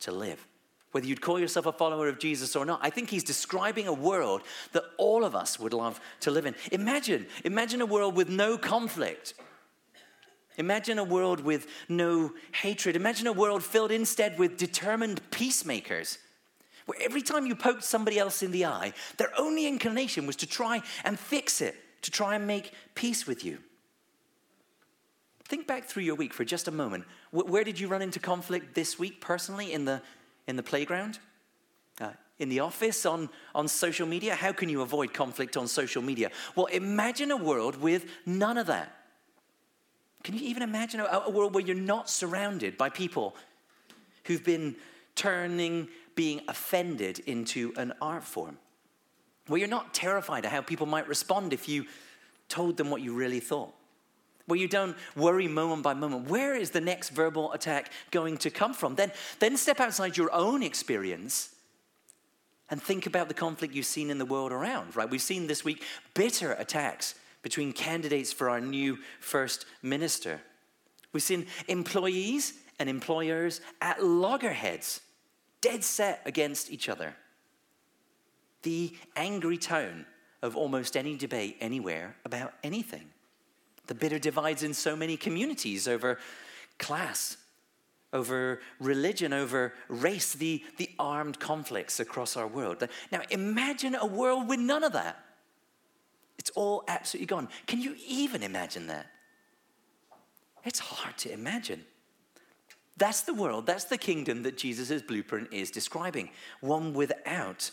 to 0.00 0.12
live. 0.12 0.46
Whether 0.92 1.08
you'd 1.08 1.20
call 1.20 1.40
yourself 1.40 1.66
a 1.66 1.72
follower 1.72 2.08
of 2.08 2.20
Jesus 2.20 2.54
or 2.54 2.64
not, 2.64 2.78
I 2.80 2.90
think 2.90 3.10
he's 3.10 3.24
describing 3.24 3.88
a 3.88 3.92
world 3.92 4.42
that 4.72 4.84
all 4.96 5.24
of 5.24 5.34
us 5.34 5.58
would 5.58 5.72
love 5.72 6.00
to 6.20 6.30
live 6.30 6.46
in. 6.46 6.54
Imagine, 6.70 7.26
imagine 7.44 7.80
a 7.80 7.86
world 7.86 8.14
with 8.14 8.28
no 8.28 8.56
conflict 8.56 9.34
Imagine 10.56 10.98
a 10.98 11.04
world 11.04 11.40
with 11.40 11.66
no 11.88 12.32
hatred. 12.52 12.96
Imagine 12.96 13.26
a 13.26 13.32
world 13.32 13.64
filled 13.64 13.90
instead 13.90 14.38
with 14.38 14.56
determined 14.56 15.20
peacemakers, 15.30 16.18
where 16.86 16.98
every 17.02 17.22
time 17.22 17.46
you 17.46 17.56
poked 17.56 17.82
somebody 17.82 18.18
else 18.18 18.42
in 18.42 18.52
the 18.52 18.66
eye, 18.66 18.92
their 19.16 19.32
only 19.38 19.66
inclination 19.66 20.26
was 20.26 20.36
to 20.36 20.46
try 20.46 20.82
and 21.04 21.18
fix 21.18 21.60
it, 21.60 21.74
to 22.02 22.10
try 22.10 22.36
and 22.36 22.46
make 22.46 22.72
peace 22.94 23.26
with 23.26 23.44
you. 23.44 23.58
Think 25.46 25.66
back 25.66 25.84
through 25.84 26.04
your 26.04 26.14
week 26.14 26.32
for 26.32 26.44
just 26.44 26.68
a 26.68 26.70
moment. 26.70 27.04
Where 27.30 27.64
did 27.64 27.78
you 27.78 27.88
run 27.88 28.02
into 28.02 28.18
conflict 28.18 28.74
this 28.74 28.98
week 28.98 29.20
personally 29.20 29.72
in 29.72 29.84
the, 29.84 30.00
in 30.46 30.56
the 30.56 30.62
playground? 30.62 31.18
Uh, 32.00 32.10
in 32.38 32.48
the 32.48 32.60
office, 32.60 33.06
on, 33.06 33.28
on 33.54 33.68
social 33.68 34.06
media? 34.06 34.34
How 34.34 34.52
can 34.52 34.68
you 34.68 34.82
avoid 34.82 35.12
conflict 35.12 35.56
on 35.56 35.68
social 35.68 36.02
media? 36.02 36.30
Well, 36.56 36.66
imagine 36.66 37.30
a 37.30 37.36
world 37.36 37.76
with 37.76 38.06
none 38.26 38.58
of 38.58 38.66
that. 38.68 39.03
Can 40.24 40.34
you 40.34 40.40
even 40.48 40.62
imagine 40.62 41.00
a, 41.00 41.22
a 41.26 41.30
world 41.30 41.54
where 41.54 41.64
you're 41.64 41.76
not 41.76 42.10
surrounded 42.10 42.76
by 42.76 42.88
people 42.88 43.36
who've 44.24 44.42
been 44.42 44.74
turning 45.14 45.88
being 46.16 46.40
offended 46.48 47.20
into 47.20 47.72
an 47.76 47.92
art 48.00 48.24
form? 48.24 48.58
Where 49.46 49.58
you're 49.58 49.68
not 49.68 49.92
terrified 49.92 50.46
of 50.46 50.50
how 50.50 50.62
people 50.62 50.86
might 50.86 51.06
respond 51.06 51.52
if 51.52 51.68
you 51.68 51.84
told 52.48 52.78
them 52.78 52.90
what 52.90 53.02
you 53.02 53.14
really 53.14 53.40
thought? 53.40 53.74
Where 54.46 54.58
you 54.58 54.68
don't 54.68 54.96
worry 55.14 55.46
moment 55.46 55.82
by 55.82 55.94
moment, 55.94 56.28
where 56.28 56.54
is 56.54 56.70
the 56.70 56.80
next 56.80 57.10
verbal 57.10 57.52
attack 57.52 57.90
going 58.10 58.38
to 58.38 58.50
come 58.50 58.72
from? 58.72 58.94
Then, 58.94 59.12
then 59.40 59.56
step 59.56 59.78
outside 59.78 60.16
your 60.16 60.32
own 60.32 60.62
experience 60.62 61.54
and 62.70 62.82
think 62.82 63.06
about 63.06 63.28
the 63.28 63.34
conflict 63.34 63.74
you've 63.74 63.84
seen 63.84 64.08
in 64.08 64.16
the 64.18 64.24
world 64.24 64.52
around, 64.52 64.96
right? 64.96 65.08
We've 65.08 65.20
seen 65.20 65.46
this 65.46 65.64
week 65.64 65.82
bitter 66.14 66.52
attacks 66.52 67.14
between 67.44 67.74
candidates 67.74 68.32
for 68.32 68.48
our 68.48 68.60
new 68.60 68.98
first 69.20 69.66
minister. 69.82 70.40
We've 71.12 71.22
seen 71.22 71.46
employees 71.68 72.54
and 72.80 72.88
employers 72.88 73.60
at 73.82 74.02
loggerheads, 74.02 75.02
dead 75.60 75.84
set 75.84 76.22
against 76.24 76.72
each 76.72 76.88
other. 76.88 77.14
The 78.62 78.96
angry 79.14 79.58
tone 79.58 80.06
of 80.42 80.56
almost 80.56 80.96
any 80.96 81.16
debate 81.16 81.58
anywhere 81.60 82.16
about 82.24 82.54
anything. 82.64 83.10
The 83.88 83.94
bitter 83.94 84.18
divides 84.18 84.62
in 84.62 84.72
so 84.72 84.96
many 84.96 85.18
communities 85.18 85.86
over 85.86 86.18
class, 86.78 87.36
over 88.14 88.62
religion, 88.80 89.34
over 89.34 89.74
race, 89.88 90.32
the, 90.32 90.64
the 90.78 90.88
armed 90.98 91.38
conflicts 91.40 92.00
across 92.00 92.38
our 92.38 92.46
world. 92.46 92.88
Now, 93.12 93.20
imagine 93.28 93.94
a 93.94 94.06
world 94.06 94.48
with 94.48 94.60
none 94.60 94.82
of 94.82 94.94
that. 94.94 95.22
It's 96.44 96.50
all 96.50 96.84
absolutely 96.88 97.26
gone. 97.26 97.48
Can 97.66 97.80
you 97.80 97.96
even 98.06 98.42
imagine 98.42 98.86
that? 98.88 99.06
It's 100.62 100.78
hard 100.78 101.16
to 101.18 101.32
imagine. 101.32 101.84
That's 102.96 103.22
the 103.22 103.34
world, 103.34 103.66
that's 103.66 103.84
the 103.84 103.98
kingdom 103.98 104.42
that 104.44 104.56
Jesus' 104.56 105.02
blueprint 105.02 105.52
is 105.52 105.70
describing 105.70 106.30
one 106.60 106.92
without 106.92 107.70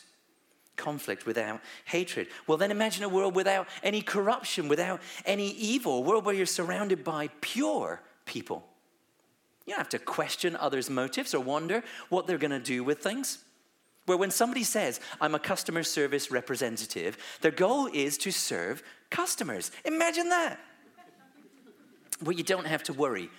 conflict, 0.78 1.26
without 1.26 1.60
hatred. 1.86 2.28
Well, 2.48 2.58
then 2.58 2.72
imagine 2.72 3.04
a 3.04 3.10
world 3.10 3.36
without 3.36 3.68
any 3.84 4.02
corruption, 4.02 4.68
without 4.68 5.02
any 5.26 5.50
evil, 5.52 5.98
a 5.98 6.02
world 6.02 6.26
where 6.26 6.34
you're 6.34 6.46
surrounded 6.46 7.04
by 7.04 7.30
pure 7.42 8.02
people 8.26 8.66
you 9.66 9.74
don't 9.74 9.80
have 9.80 9.90
to 9.90 10.00
question 10.00 10.56
others' 10.56 10.90
motives 10.90 11.34
or 11.34 11.40
wonder 11.40 11.84
what 12.10 12.28
they're 12.28 12.38
going 12.38 12.52
to 12.52 12.60
do 12.60 12.84
with 12.84 13.00
things. 13.00 13.40
Where 14.12 14.18
when 14.18 14.30
somebody 14.30 14.66
says, 14.66 15.00
I'm 15.22 15.36
a 15.36 15.40
customer 15.40 15.84
service 15.84 16.32
representative, 16.32 17.18
their 17.40 17.50
goal 17.50 17.88
is 17.94 18.18
to 18.18 18.32
serve 18.32 18.84
customers. 19.10 19.72
Imagine 19.86 20.28
that. 20.28 20.60
Where 22.20 22.36
you 22.36 22.44
don't 22.44 22.68
have 22.68 22.84
to 22.84 22.94
worry 22.94 23.30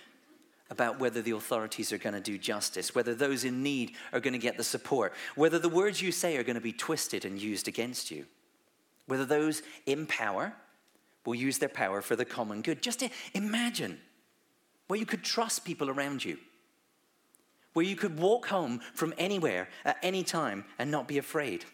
about 0.71 0.99
whether 0.99 1.21
the 1.21 1.35
authorities 1.35 1.93
are 1.93 1.99
going 1.99 2.15
to 2.15 2.19
do 2.19 2.39
justice, 2.39 2.95
whether 2.95 3.13
those 3.13 3.43
in 3.45 3.61
need 3.61 3.91
are 4.13 4.19
going 4.19 4.33
to 4.33 4.39
get 4.39 4.57
the 4.57 4.63
support, 4.63 5.13
whether 5.35 5.59
the 5.59 5.69
words 5.69 6.01
you 6.01 6.11
say 6.11 6.37
are 6.37 6.43
going 6.43 6.55
to 6.55 6.59
be 6.59 6.73
twisted 6.73 7.23
and 7.23 7.39
used 7.39 7.67
against 7.67 8.09
you, 8.09 8.25
whether 9.05 9.25
those 9.25 9.61
in 9.85 10.07
power 10.07 10.55
will 11.23 11.35
use 11.35 11.59
their 11.59 11.69
power 11.69 12.01
for 12.01 12.15
the 12.15 12.25
common 12.25 12.63
good. 12.63 12.81
Just 12.81 13.03
imagine 13.35 13.99
where 14.87 14.99
you 14.99 15.05
could 15.05 15.23
trust 15.23 15.65
people 15.65 15.91
around 15.91 16.25
you, 16.25 16.39
where 17.73 17.85
you 17.85 17.95
could 17.95 18.19
walk 18.19 18.47
home 18.47 18.79
from 18.93 19.13
anywhere 19.17 19.67
at 19.83 19.97
any 20.01 20.23
time 20.23 20.65
and 20.79 20.89
not 20.89 21.07
be 21.07 21.17
afraid, 21.17 21.65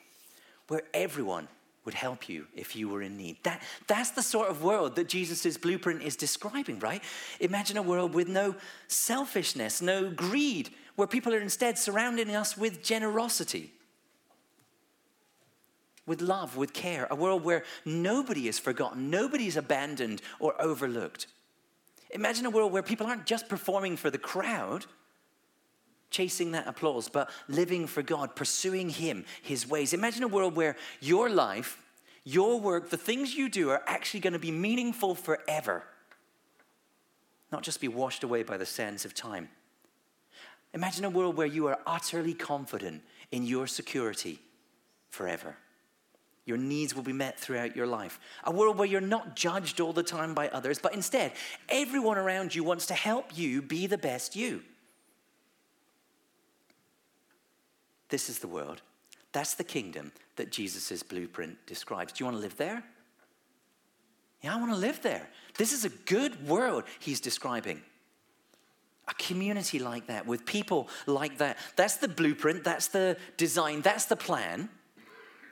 where 0.67 0.83
everyone 0.93 1.47
would 1.85 1.93
help 1.93 2.29
you 2.29 2.45
if 2.55 2.75
you 2.75 2.89
were 2.89 3.01
in 3.01 3.17
need. 3.17 3.37
That, 3.43 3.63
that's 3.87 4.11
the 4.11 4.21
sort 4.21 4.49
of 4.49 4.63
world 4.63 4.95
that 4.95 5.07
Jesus' 5.07 5.57
blueprint 5.57 6.03
is 6.03 6.15
describing, 6.15 6.79
right? 6.79 7.01
Imagine 7.39 7.77
a 7.77 7.81
world 7.81 8.13
with 8.13 8.27
no 8.27 8.55
selfishness, 8.87 9.81
no 9.81 10.09
greed, 10.09 10.69
where 10.95 11.07
people 11.07 11.33
are 11.33 11.39
instead 11.39 11.77
surrounding 11.77 12.35
us 12.35 12.57
with 12.57 12.83
generosity, 12.83 13.71
with 16.05 16.21
love, 16.21 16.57
with 16.57 16.73
care. 16.73 17.07
A 17.09 17.15
world 17.15 17.43
where 17.43 17.63
nobody 17.85 18.47
is 18.47 18.59
forgotten, 18.59 19.09
nobody 19.09 19.47
is 19.47 19.57
abandoned 19.57 20.21
or 20.39 20.61
overlooked. 20.61 21.27
Imagine 22.11 22.45
a 22.45 22.49
world 22.49 22.71
where 22.71 22.83
people 22.83 23.07
aren't 23.07 23.25
just 23.25 23.47
performing 23.47 23.95
for 23.95 24.09
the 24.09 24.17
crowd, 24.17 24.85
chasing 26.09 26.51
that 26.51 26.67
applause, 26.67 27.09
but 27.09 27.29
living 27.47 27.87
for 27.87 28.01
God, 28.01 28.35
pursuing 28.35 28.89
Him, 28.89 29.25
His 29.41 29.67
ways. 29.67 29.93
Imagine 29.93 30.23
a 30.23 30.27
world 30.27 30.55
where 30.55 30.75
your 30.99 31.29
life, 31.29 31.81
your 32.23 32.59
work, 32.59 32.89
the 32.89 32.97
things 32.97 33.35
you 33.35 33.49
do 33.49 33.69
are 33.69 33.81
actually 33.85 34.19
going 34.19 34.33
to 34.33 34.39
be 34.39 34.51
meaningful 34.51 35.15
forever, 35.15 35.83
not 37.51 37.63
just 37.63 37.81
be 37.81 37.87
washed 37.87 38.23
away 38.23 38.43
by 38.43 38.57
the 38.57 38.65
sands 38.65 39.05
of 39.05 39.13
time. 39.13 39.49
Imagine 40.73 41.05
a 41.05 41.09
world 41.09 41.35
where 41.35 41.47
you 41.47 41.67
are 41.67 41.79
utterly 41.87 42.33
confident 42.33 43.01
in 43.31 43.45
your 43.45 43.67
security 43.67 44.39
forever. 45.09 45.55
Your 46.45 46.57
needs 46.57 46.95
will 46.95 47.03
be 47.03 47.13
met 47.13 47.39
throughout 47.39 47.75
your 47.75 47.85
life. 47.85 48.19
A 48.43 48.51
world 48.51 48.77
where 48.77 48.87
you're 48.87 49.01
not 49.01 49.35
judged 49.35 49.79
all 49.79 49.93
the 49.93 50.03
time 50.03 50.33
by 50.33 50.49
others, 50.49 50.79
but 50.79 50.93
instead, 50.93 51.33
everyone 51.69 52.17
around 52.17 52.55
you 52.55 52.63
wants 52.63 52.87
to 52.87 52.95
help 52.95 53.37
you 53.37 53.61
be 53.61 53.85
the 53.85 53.99
best 53.99 54.35
you. 54.35 54.63
This 58.09 58.29
is 58.29 58.39
the 58.39 58.47
world. 58.47 58.81
That's 59.31 59.53
the 59.53 59.63
kingdom 59.63 60.11
that 60.35 60.51
Jesus' 60.51 61.03
blueprint 61.03 61.57
describes. 61.65 62.13
Do 62.13 62.23
you 62.23 62.25
want 62.25 62.37
to 62.37 62.41
live 62.41 62.57
there? 62.57 62.83
Yeah, 64.41 64.55
I 64.55 64.59
want 64.59 64.71
to 64.71 64.77
live 64.77 65.01
there. 65.01 65.29
This 65.57 65.73
is 65.73 65.85
a 65.85 65.89
good 65.89 66.47
world 66.47 66.83
he's 66.99 67.19
describing. 67.19 67.81
A 69.07 69.13
community 69.15 69.79
like 69.79 70.07
that, 70.07 70.25
with 70.25 70.45
people 70.45 70.87
like 71.07 71.39
that. 71.39 71.57
That's 71.75 71.97
the 71.97 72.07
blueprint, 72.07 72.63
that's 72.63 72.87
the 72.87 73.17
design, 73.37 73.81
that's 73.81 74.05
the 74.05 74.15
plan. 74.15 74.69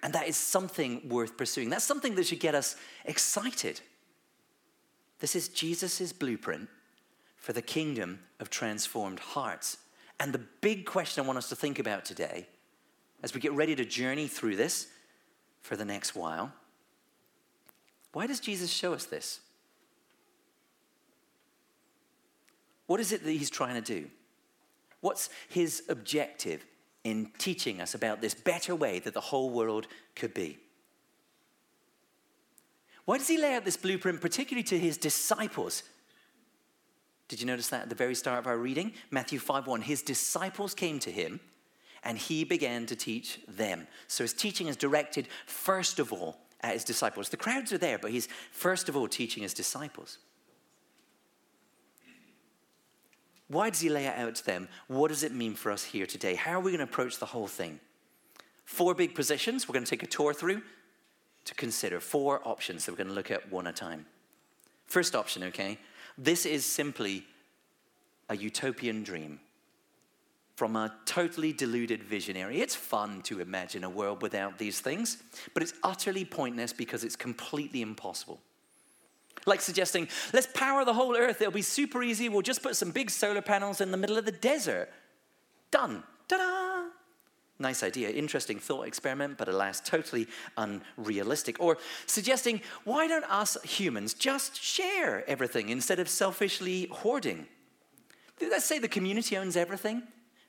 And 0.04 0.14
that 0.14 0.28
is 0.28 0.38
something 0.38 1.10
worth 1.10 1.38
pursuing. 1.38 1.70
That's 1.70 1.84
something 1.84 2.16
that 2.16 2.28
should 2.28 2.40
get 2.40 2.56
us 2.56 2.76
excited. 3.06 3.82
This 5.20 5.36
is 5.36 5.50
Jesus' 5.50 6.14
blueprint 6.14 6.70
for 7.36 7.52
the 7.52 7.64
kingdom 7.64 8.20
of 8.40 8.50
transformed 8.50 9.20
hearts. 9.20 9.78
And 10.20 10.34
the 10.34 10.42
big 10.62 10.86
question 10.86 11.24
I 11.24 11.28
want 11.28 11.38
us 11.38 11.50
to 11.50 11.56
think 11.56 11.80
about 11.80 12.06
today, 12.06 12.48
as 13.24 13.34
we 13.34 13.40
get 13.40 13.54
ready 13.54 13.76
to 13.76 13.86
journey 13.86 14.28
through 14.28 14.56
this 14.56 14.88
for 15.62 15.76
the 15.76 15.86
next 15.86 16.16
while, 16.16 16.52
why 18.14 18.26
does 18.26 18.40
Jesus 18.40 18.70
show 18.70 18.94
us 18.94 19.06
this? 19.06 19.42
What 22.88 23.00
is 23.00 23.12
it 23.12 23.24
that 23.24 23.32
he's 23.32 23.50
trying 23.50 23.76
to 23.76 23.82
do? 23.82 24.10
What's 25.02 25.30
his 25.50 25.84
objective 25.90 26.66
in 27.08 27.32
teaching 27.38 27.80
us 27.80 27.96
about 27.96 28.20
this 28.20 28.34
better 28.34 28.76
way 28.76 29.00
that 29.00 29.14
the 29.14 29.22
whole 29.22 29.50
world 29.50 29.88
could 30.14 30.34
be. 30.34 30.58
Why 33.06 33.18
does 33.18 33.30
he 33.30 33.38
lay 33.38 33.56
out 33.56 33.64
this 33.64 33.78
blueprint, 33.78 34.20
particularly 34.20 34.64
to 34.64 34.78
his 34.78 34.98
disciples? 34.98 35.84
Did 37.28 37.42
you 37.42 37.46
notice 37.46 37.68
that 37.70 37.84
at 37.84 37.90
the 37.90 37.96
very 37.96 38.16
start 38.16 38.40
of 38.40 38.48
our 38.48 38.58
reading? 38.58 38.94
Matthew 39.12 39.40
5 39.40 39.68
1. 39.68 39.82
His 39.82 40.02
disciples 40.02 40.74
came 40.74 41.00
to 41.00 41.12
him 41.12 41.40
and 42.04 42.18
he 42.18 42.44
began 42.44 42.86
to 42.86 42.96
teach 42.96 43.40
them. 43.48 43.88
So 44.08 44.24
his 44.24 44.34
teaching 44.34 44.68
is 44.68 44.78
directed 44.78 45.28
first 45.46 46.00
of 46.00 46.14
all 46.14 46.38
at 46.62 46.74
his 46.74 46.84
disciples. 46.84 47.30
The 47.30 47.38
crowds 47.38 47.74
are 47.74 47.78
there, 47.78 47.98
but 47.98 48.12
he's 48.12 48.28
first 48.52 48.88
of 48.88 48.96
all 48.96 49.08
teaching 49.08 49.44
his 49.44 49.54
disciples. 49.54 50.20
Why 53.50 53.70
does 53.70 53.80
he 53.80 53.90
lay 53.90 54.06
it 54.06 54.18
out 54.18 54.36
to 54.36 54.46
them? 54.46 54.68
What 54.88 55.08
does 55.10 55.24
it 55.24 55.34
mean 55.34 55.56
for 55.56 55.72
us 55.72 55.84
here 55.84 56.06
today? 56.06 56.36
How 56.36 56.54
are 56.54 56.60
we 56.60 56.72
going 56.72 56.80
to 56.80 56.84
approach 56.84 57.18
the 57.18 57.26
whole 57.26 57.48
thing? 57.48 57.80
Four 58.66 58.94
big 58.94 59.16
positions 59.16 59.68
we're 59.68 59.74
going 59.74 59.86
to 59.86 59.90
take 59.90 60.04
a 60.04 60.08
tour 60.08 60.34
through 60.34 60.62
to 61.46 61.56
consider. 61.56 62.02
Four 62.02 62.42
options 62.46 62.86
that 62.86 62.92
we're 62.92 62.98
going 62.98 63.08
to 63.08 63.14
look 63.14 63.32
at 63.32 63.50
one 63.50 63.66
at 63.68 63.74
a 63.74 63.78
time. 63.78 64.06
First 64.86 65.16
option, 65.16 65.44
okay? 65.44 65.78
This 66.18 66.46
is 66.46 66.66
simply 66.66 67.26
a 68.30 68.36
utopian 68.36 69.04
dream 69.04 69.40
from 70.56 70.76
a 70.76 70.92
totally 71.06 71.54
deluded 71.54 72.04
visionary. 72.04 72.62
It's 72.62 72.74
fun 72.76 73.22
to 73.24 73.40
imagine 73.40 73.84
a 73.84 73.90
world 73.90 74.24
without 74.24 74.58
these 74.58 74.80
things, 74.80 75.22
but 75.54 75.62
it's 75.62 75.74
utterly 75.84 76.26
pointless 76.26 76.74
because 76.74 77.04
it's 77.04 77.16
completely 77.16 77.84
impossible. 77.84 78.42
Like 79.46 79.62
suggesting, 79.62 80.08
let's 80.34 80.48
power 80.48 80.84
the 80.84 80.94
whole 80.94 81.16
earth, 81.16 81.42
it'll 81.42 81.54
be 81.54 81.62
super 81.62 82.02
easy, 82.02 82.28
we'll 82.28 82.42
just 82.42 82.64
put 82.64 82.76
some 82.76 82.90
big 82.90 83.12
solar 83.12 83.42
panels 83.42 83.82
in 83.82 83.92
the 83.92 83.98
middle 83.98 84.18
of 84.18 84.26
the 84.26 84.32
desert. 84.32 84.90
Done. 85.70 86.02
Ta 86.28 86.38
da! 86.38 86.97
Nice 87.60 87.82
idea, 87.82 88.10
interesting 88.10 88.60
thought 88.60 88.88
experiment, 88.88 89.38
but 89.38 89.48
alas, 89.48 89.82
totally 89.82 90.28
unrealistic. 90.58 91.60
Or 91.60 91.78
suggesting, 92.06 92.62
why 92.84 93.08
don't 93.08 93.26
us 93.26 93.58
humans 93.64 94.14
just 94.14 94.62
share 94.62 95.28
everything 95.28 95.70
instead 95.70 96.00
of 96.00 96.08
selfishly 96.08 96.88
hoarding? 96.92 97.48
Let's 98.40 98.66
say 98.66 98.78
the 98.78 98.88
community 98.88 99.36
owns 99.38 99.58
everything 99.58 100.04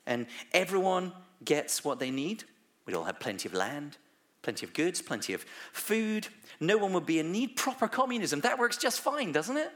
and 0.05 0.27
everyone 0.53 1.13
gets 1.43 1.83
what 1.83 1.99
they 1.99 2.11
need 2.11 2.43
We'd 2.89 2.95
all 2.95 3.03
have 3.03 3.19
plenty 3.19 3.47
of 3.47 3.53
land, 3.53 3.97
plenty 4.41 4.65
of 4.65 4.73
goods, 4.73 4.99
plenty 4.99 5.35
of 5.35 5.45
food. 5.73 6.27
No 6.59 6.75
one 6.75 6.91
would 6.93 7.05
be 7.05 7.19
in 7.19 7.31
need. 7.31 7.55
Proper 7.55 7.87
communism. 7.87 8.39
That 8.39 8.57
works 8.57 8.77
just 8.77 8.99
fine, 8.99 9.31
doesn't 9.31 9.57
it? 9.57 9.71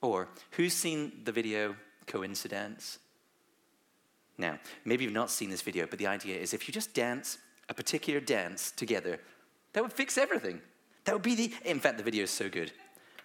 Or, 0.00 0.28
who's 0.52 0.72
seen 0.72 1.22
the 1.24 1.32
video 1.32 1.74
Coincidance? 2.06 3.00
Now, 4.38 4.58
maybe 4.84 5.04
you've 5.04 5.12
not 5.12 5.30
seen 5.30 5.50
this 5.50 5.62
video, 5.62 5.86
but 5.86 5.98
the 5.98 6.06
idea 6.06 6.38
is 6.38 6.52
if 6.52 6.68
you 6.68 6.74
just 6.74 6.94
dance 6.94 7.38
a 7.68 7.74
particular 7.74 8.20
dance 8.20 8.70
together, 8.70 9.18
that 9.72 9.82
would 9.82 9.92
fix 9.92 10.18
everything. 10.18 10.60
That 11.04 11.14
would 11.14 11.22
be 11.22 11.34
the. 11.34 11.52
In 11.64 11.80
fact, 11.80 11.98
the 11.98 12.04
video 12.04 12.24
is 12.24 12.30
so 12.30 12.48
good, 12.48 12.72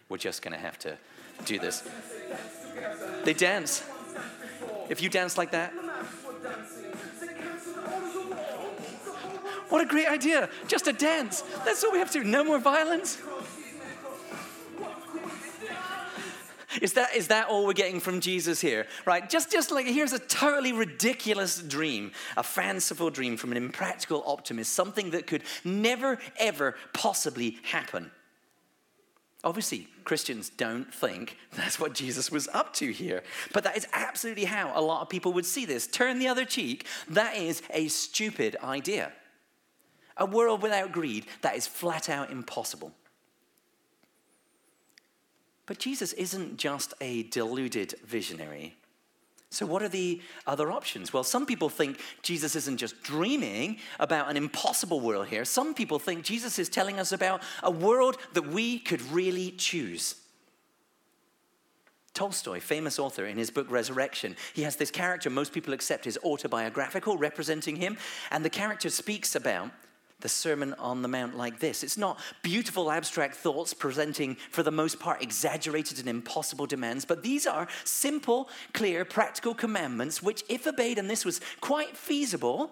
we're 0.09 0.17
just 0.17 0.41
going 0.41 0.53
to 0.53 0.59
have 0.59 0.77
to 0.79 0.97
do 1.45 1.59
this. 1.59 1.83
They 3.23 3.33
dance. 3.33 3.83
If 4.89 5.01
you 5.01 5.09
dance 5.09 5.37
like 5.37 5.51
that, 5.51 5.73
what 9.69 9.81
a 9.81 9.85
great 9.85 10.07
idea! 10.07 10.49
Just 10.67 10.87
a 10.87 10.93
dance. 10.93 11.43
That's 11.63 11.83
all 11.83 11.93
we 11.93 11.99
have 11.99 12.11
to 12.11 12.19
do. 12.21 12.25
No 12.25 12.43
more 12.43 12.59
violence. 12.59 13.17
Is 16.81 16.93
that, 16.93 17.15
is 17.15 17.27
that 17.27 17.47
all 17.47 17.65
we're 17.65 17.73
getting 17.73 17.99
from 17.99 18.21
Jesus 18.21 18.61
here? 18.61 18.87
Right? 19.05 19.29
Just, 19.29 19.51
just 19.51 19.71
like 19.71 19.85
here's 19.85 20.13
a 20.13 20.19
totally 20.19 20.73
ridiculous 20.73 21.61
dream, 21.61 22.11
a 22.37 22.43
fanciful 22.43 23.09
dream 23.09 23.37
from 23.37 23.51
an 23.51 23.57
impractical 23.57 24.23
optimist, 24.25 24.73
something 24.73 25.11
that 25.11 25.27
could 25.27 25.43
never, 25.63 26.19
ever 26.37 26.75
possibly 26.93 27.57
happen. 27.63 28.11
Obviously, 29.43 29.87
Christians 30.03 30.49
don't 30.49 30.93
think 30.93 31.35
that's 31.55 31.79
what 31.79 31.93
Jesus 31.93 32.31
was 32.31 32.47
up 32.53 32.73
to 32.75 32.91
here. 32.91 33.23
But 33.53 33.63
that 33.63 33.75
is 33.75 33.87
absolutely 33.91 34.45
how 34.45 34.71
a 34.75 34.81
lot 34.81 35.01
of 35.01 35.09
people 35.09 35.33
would 35.33 35.45
see 35.45 35.65
this. 35.65 35.87
Turn 35.87 36.19
the 36.19 36.27
other 36.27 36.45
cheek. 36.45 36.85
That 37.09 37.35
is 37.35 37.63
a 37.71 37.87
stupid 37.87 38.55
idea. 38.63 39.11
A 40.17 40.25
world 40.25 40.61
without 40.61 40.91
greed, 40.91 41.25
that 41.41 41.55
is 41.55 41.65
flat 41.65 42.07
out 42.07 42.29
impossible. 42.29 42.93
But 45.71 45.79
Jesus 45.79 46.11
isn't 46.11 46.57
just 46.57 46.93
a 46.99 47.23
deluded 47.23 47.95
visionary. 48.05 48.75
So, 49.51 49.65
what 49.65 49.81
are 49.81 49.87
the 49.87 50.19
other 50.45 50.69
options? 50.69 51.13
Well, 51.13 51.23
some 51.23 51.45
people 51.45 51.69
think 51.69 51.97
Jesus 52.23 52.57
isn't 52.57 52.75
just 52.75 53.01
dreaming 53.03 53.77
about 53.97 54.29
an 54.29 54.35
impossible 54.35 54.99
world 54.99 55.27
here. 55.27 55.45
Some 55.45 55.73
people 55.73 55.97
think 55.97 56.25
Jesus 56.25 56.59
is 56.59 56.67
telling 56.67 56.99
us 56.99 57.13
about 57.13 57.41
a 57.63 57.71
world 57.71 58.17
that 58.33 58.47
we 58.47 58.79
could 58.79 59.01
really 59.13 59.51
choose. 59.51 60.15
Tolstoy, 62.13 62.59
famous 62.59 62.99
author, 62.99 63.25
in 63.25 63.37
his 63.37 63.49
book 63.49 63.71
Resurrection, 63.71 64.35
he 64.53 64.63
has 64.63 64.75
this 64.75 64.91
character 64.91 65.29
most 65.29 65.53
people 65.53 65.73
accept 65.73 66.05
is 66.05 66.19
autobiographical, 66.25 67.17
representing 67.17 67.77
him, 67.77 67.95
and 68.29 68.43
the 68.43 68.49
character 68.49 68.89
speaks 68.89 69.35
about 69.35 69.71
the 70.21 70.29
Sermon 70.29 70.73
on 70.75 71.01
the 71.01 71.07
Mount 71.07 71.37
like 71.37 71.59
this. 71.59 71.83
It's 71.83 71.97
not 71.97 72.19
beautiful 72.41 72.91
abstract 72.91 73.35
thoughts 73.35 73.73
presenting, 73.73 74.35
for 74.49 74.63
the 74.63 74.71
most 74.71 74.99
part, 74.99 75.21
exaggerated 75.21 75.99
and 75.99 76.07
impossible 76.07 76.65
demands, 76.65 77.05
but 77.05 77.23
these 77.23 77.45
are 77.45 77.67
simple, 77.83 78.49
clear, 78.73 79.03
practical 79.05 79.53
commandments 79.53 80.21
which, 80.23 80.43
if 80.49 80.65
obeyed, 80.67 80.97
and 80.97 81.09
this 81.09 81.25
was 81.25 81.41
quite 81.59 81.97
feasible, 81.97 82.71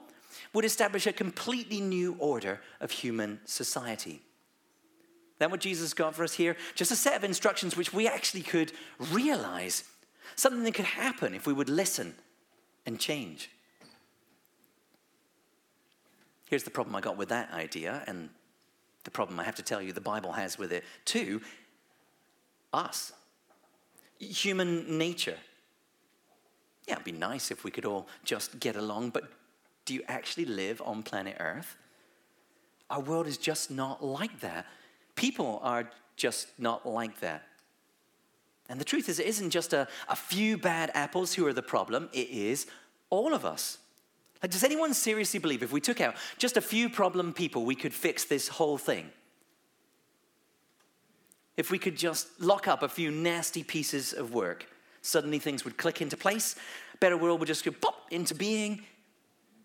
would 0.53 0.65
establish 0.65 1.05
a 1.07 1.13
completely 1.13 1.81
new 1.81 2.15
order 2.19 2.61
of 2.79 2.91
human 2.91 3.39
society. 3.45 4.21
That 5.39 5.51
what 5.51 5.61
Jesus 5.61 5.93
got 5.93 6.15
for 6.15 6.23
us 6.23 6.33
here? 6.33 6.55
Just 6.75 6.91
a 6.91 6.95
set 6.95 7.15
of 7.15 7.23
instructions 7.23 7.77
which 7.77 7.93
we 7.93 8.07
actually 8.07 8.41
could 8.41 8.73
realize. 9.11 9.83
Something 10.35 10.63
that 10.63 10.73
could 10.73 10.85
happen 10.85 11.33
if 11.33 11.47
we 11.47 11.53
would 11.53 11.69
listen 11.69 12.15
and 12.85 12.99
change. 12.99 13.49
Here's 16.49 16.63
the 16.63 16.71
problem 16.71 16.95
I 16.95 17.01
got 17.01 17.15
with 17.15 17.29
that 17.29 17.53
idea, 17.53 18.03
and 18.07 18.29
the 19.03 19.11
problem 19.11 19.39
I 19.39 19.43
have 19.43 19.55
to 19.55 19.63
tell 19.63 19.81
you 19.81 19.93
the 19.93 20.01
Bible 20.01 20.31
has 20.31 20.57
with 20.57 20.73
it 20.73 20.83
too 21.05 21.41
us. 22.73 23.13
Human 24.19 24.97
nature. 24.97 25.37
Yeah, 26.87 26.95
it'd 26.95 27.05
be 27.05 27.11
nice 27.11 27.51
if 27.51 27.63
we 27.63 27.71
could 27.71 27.85
all 27.85 28.07
just 28.23 28.59
get 28.59 28.75
along, 28.75 29.11
but 29.11 29.23
do 29.85 29.93
you 29.93 30.01
actually 30.07 30.45
live 30.45 30.81
on 30.83 31.03
planet 31.03 31.37
Earth? 31.39 31.75
Our 32.89 32.99
world 32.99 33.27
is 33.27 33.37
just 33.37 33.69
not 33.69 34.03
like 34.03 34.39
that. 34.39 34.65
People 35.15 35.59
are 35.63 35.89
just 36.15 36.47
not 36.57 36.85
like 36.85 37.19
that. 37.19 37.43
And 38.69 38.79
the 38.79 38.85
truth 38.85 39.07
is, 39.07 39.19
it 39.19 39.27
isn't 39.27 39.51
just 39.51 39.73
a, 39.73 39.87
a 40.07 40.15
few 40.15 40.57
bad 40.57 40.91
apples 40.93 41.33
who 41.33 41.45
are 41.45 41.53
the 41.53 41.61
problem, 41.61 42.09
it 42.11 42.29
is 42.29 42.65
all 43.09 43.33
of 43.33 43.45
us. 43.45 43.77
Like, 44.41 44.51
does 44.51 44.63
anyone 44.63 44.93
seriously 44.93 45.39
believe 45.39 45.63
if 45.63 45.71
we 45.71 45.81
took 45.81 45.99
out 45.99 46.15
just 46.37 46.55
a 46.55 46.61
few 46.61 46.89
problem 46.89 47.33
people, 47.33 47.65
we 47.65 47.75
could 47.75 47.93
fix 47.93 48.23
this 48.23 48.47
whole 48.47 48.77
thing? 48.77 49.09
If 51.57 51.71
we 51.71 51.77
could 51.77 51.97
just 51.97 52.41
lock 52.41 52.69
up 52.69 52.83
a 52.83 52.87
few 52.87 53.11
nasty 53.11 53.63
pieces 53.63 54.13
of 54.13 54.33
work, 54.33 54.65
suddenly 55.01 55.39
things 55.39 55.65
would 55.65 55.77
click 55.77 56.01
into 56.01 56.15
place. 56.15 56.55
Better 57.01 57.17
world 57.17 57.41
would 57.41 57.47
just 57.47 57.65
go 57.65 57.71
pop 57.71 58.07
into 58.11 58.33
being. 58.33 58.83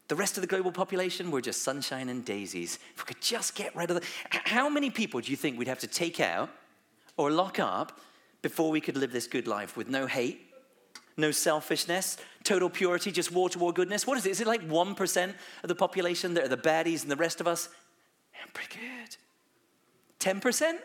The 0.09 0.17
rest 0.17 0.37
of 0.37 0.41
the 0.41 0.49
global 0.49 0.73
population 0.73 1.31
were 1.31 1.41
just 1.41 1.63
sunshine 1.63 2.09
and 2.09 2.25
daisies. 2.25 2.81
If 2.95 3.05
we 3.05 3.15
could 3.15 3.23
just 3.23 3.55
get 3.55 3.75
rid 3.77 3.91
of 3.91 4.01
the. 4.01 4.07
How 4.31 4.69
many 4.69 4.91
people 4.91 5.21
do 5.21 5.31
you 5.31 5.37
think 5.37 5.57
we'd 5.57 5.69
have 5.69 5.79
to 5.81 5.87
take 5.87 6.19
out 6.19 6.51
or 7.17 7.31
lock 7.31 7.61
up 7.61 8.01
before 8.43 8.71
we 8.71 8.81
could 8.81 8.97
live 8.97 9.13
this 9.13 9.27
good 9.27 9.47
life 9.47 9.77
with 9.77 9.89
no 9.89 10.07
hate, 10.07 10.53
no 11.17 11.31
selfishness, 11.31 12.19
total 12.45 12.71
purity, 12.71 13.11
just 13.11 13.33
war 13.33 13.49
to 13.49 13.59
wall 13.59 13.73
goodness. 13.73 14.07
What 14.07 14.19
is 14.19 14.27
it? 14.27 14.31
Is 14.31 14.41
it 14.41 14.47
like 14.47 14.67
1% 14.69 15.35
of 15.63 15.69
the 15.69 15.75
population 15.75 16.35
that 16.35 16.45
are 16.45 16.49
the 16.49 16.57
baddies 16.57 17.03
and 17.03 17.11
the 17.11 17.17
rest 17.17 17.41
of 17.41 17.49
us? 17.49 17.69
Yeah, 18.35 18.41
pretty 18.53 18.79
good. 18.79 19.17
10%? 20.21 20.79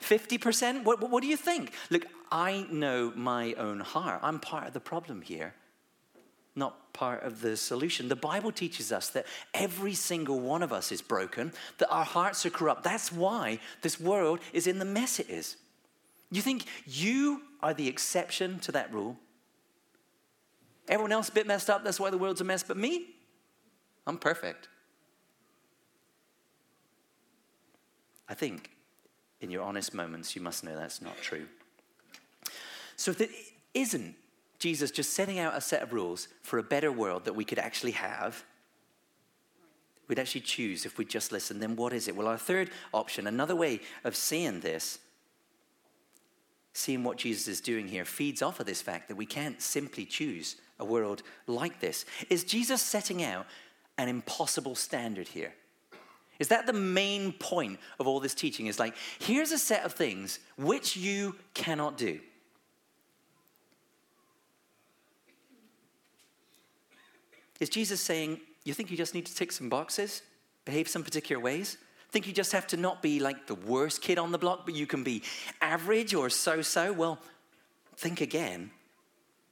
50%? 0.00 0.84
What, 0.84 1.08
what 1.08 1.22
do 1.22 1.28
you 1.28 1.36
think? 1.36 1.72
Look, 1.90 2.06
I 2.30 2.66
know 2.70 3.12
my 3.14 3.54
own 3.54 3.80
heart. 3.80 4.20
I'm 4.22 4.40
part 4.40 4.66
of 4.66 4.72
the 4.72 4.80
problem 4.80 5.22
here, 5.22 5.54
not 6.56 6.92
part 6.92 7.22
of 7.22 7.40
the 7.40 7.56
solution. 7.56 8.08
The 8.08 8.16
Bible 8.16 8.52
teaches 8.52 8.90
us 8.90 9.10
that 9.10 9.26
every 9.54 9.94
single 9.94 10.40
one 10.40 10.62
of 10.62 10.72
us 10.72 10.90
is 10.90 11.02
broken, 11.02 11.52
that 11.78 11.88
our 11.90 12.04
hearts 12.04 12.44
are 12.44 12.50
corrupt. 12.50 12.82
That's 12.82 13.12
why 13.12 13.60
this 13.82 14.00
world 14.00 14.40
is 14.52 14.66
in 14.66 14.78
the 14.78 14.84
mess 14.84 15.20
it 15.20 15.30
is. 15.30 15.56
You 16.30 16.40
think 16.40 16.64
you 16.86 17.42
are 17.62 17.74
the 17.74 17.88
exception 17.88 18.58
to 18.60 18.72
that 18.72 18.92
rule? 18.92 19.18
Everyone 20.92 21.12
else 21.12 21.30
a 21.30 21.32
bit 21.32 21.46
messed 21.46 21.70
up, 21.70 21.84
that's 21.84 21.98
why 21.98 22.10
the 22.10 22.18
world's 22.18 22.42
a 22.42 22.44
mess, 22.44 22.62
but 22.62 22.76
me? 22.76 23.06
I'm 24.06 24.18
perfect. 24.18 24.68
I 28.28 28.34
think 28.34 28.68
in 29.40 29.50
your 29.50 29.62
honest 29.62 29.94
moments, 29.94 30.36
you 30.36 30.42
must 30.42 30.62
know 30.62 30.76
that's 30.76 31.00
not 31.00 31.16
true. 31.22 31.46
So 32.96 33.10
if 33.10 33.22
it 33.22 33.30
isn't 33.72 34.14
Jesus 34.58 34.90
just 34.90 35.14
setting 35.14 35.38
out 35.38 35.56
a 35.56 35.62
set 35.62 35.82
of 35.82 35.94
rules 35.94 36.28
for 36.42 36.58
a 36.58 36.62
better 36.62 36.92
world 36.92 37.24
that 37.24 37.32
we 37.32 37.46
could 37.46 37.58
actually 37.58 37.92
have, 37.92 38.44
we'd 40.08 40.18
actually 40.18 40.42
choose 40.42 40.84
if 40.84 40.98
we 40.98 41.06
just 41.06 41.32
listen, 41.32 41.58
then 41.58 41.74
what 41.74 41.94
is 41.94 42.06
it? 42.06 42.14
Well, 42.14 42.28
our 42.28 42.36
third 42.36 42.68
option, 42.92 43.26
another 43.26 43.56
way 43.56 43.80
of 44.04 44.14
seeing 44.14 44.60
this, 44.60 44.98
seeing 46.72 47.04
what 47.04 47.18
Jesus 47.18 47.48
is 47.48 47.60
doing 47.60 47.86
here, 47.88 48.04
feeds 48.04 48.42
off 48.42 48.60
of 48.60 48.66
this 48.66 48.82
fact 48.82 49.08
that 49.08 49.16
we 49.16 49.26
can't 49.26 49.60
simply 49.60 50.04
choose 50.04 50.56
a 50.78 50.84
world 50.84 51.22
like 51.46 51.80
this? 51.80 52.04
Is 52.30 52.44
Jesus 52.44 52.82
setting 52.82 53.22
out 53.22 53.46
an 53.98 54.08
impossible 54.08 54.74
standard 54.74 55.28
here? 55.28 55.52
Is 56.38 56.48
that 56.48 56.66
the 56.66 56.72
main 56.72 57.32
point 57.32 57.78
of 58.00 58.08
all 58.08 58.18
this 58.18 58.34
teaching? 58.34 58.66
Is 58.66 58.78
like, 58.78 58.96
here's 59.20 59.52
a 59.52 59.58
set 59.58 59.84
of 59.84 59.92
things 59.92 60.40
which 60.56 60.96
you 60.96 61.36
cannot 61.54 61.96
do. 61.96 62.18
Is 67.60 67.68
Jesus 67.68 68.00
saying, 68.00 68.40
you 68.64 68.74
think 68.74 68.90
you 68.90 68.96
just 68.96 69.14
need 69.14 69.26
to 69.26 69.34
tick 69.34 69.52
some 69.52 69.68
boxes, 69.68 70.22
behave 70.64 70.88
some 70.88 71.04
particular 71.04 71.40
ways? 71.40 71.76
Think 72.12 72.26
you 72.26 72.34
just 72.34 72.52
have 72.52 72.66
to 72.68 72.76
not 72.76 73.00
be 73.00 73.20
like 73.20 73.46
the 73.46 73.54
worst 73.54 74.02
kid 74.02 74.18
on 74.18 74.32
the 74.32 74.38
block, 74.38 74.66
but 74.66 74.74
you 74.74 74.86
can 74.86 75.02
be 75.02 75.22
average 75.62 76.14
or 76.14 76.28
so 76.28 76.60
so? 76.60 76.92
Well, 76.92 77.18
think 77.96 78.20
again. 78.20 78.70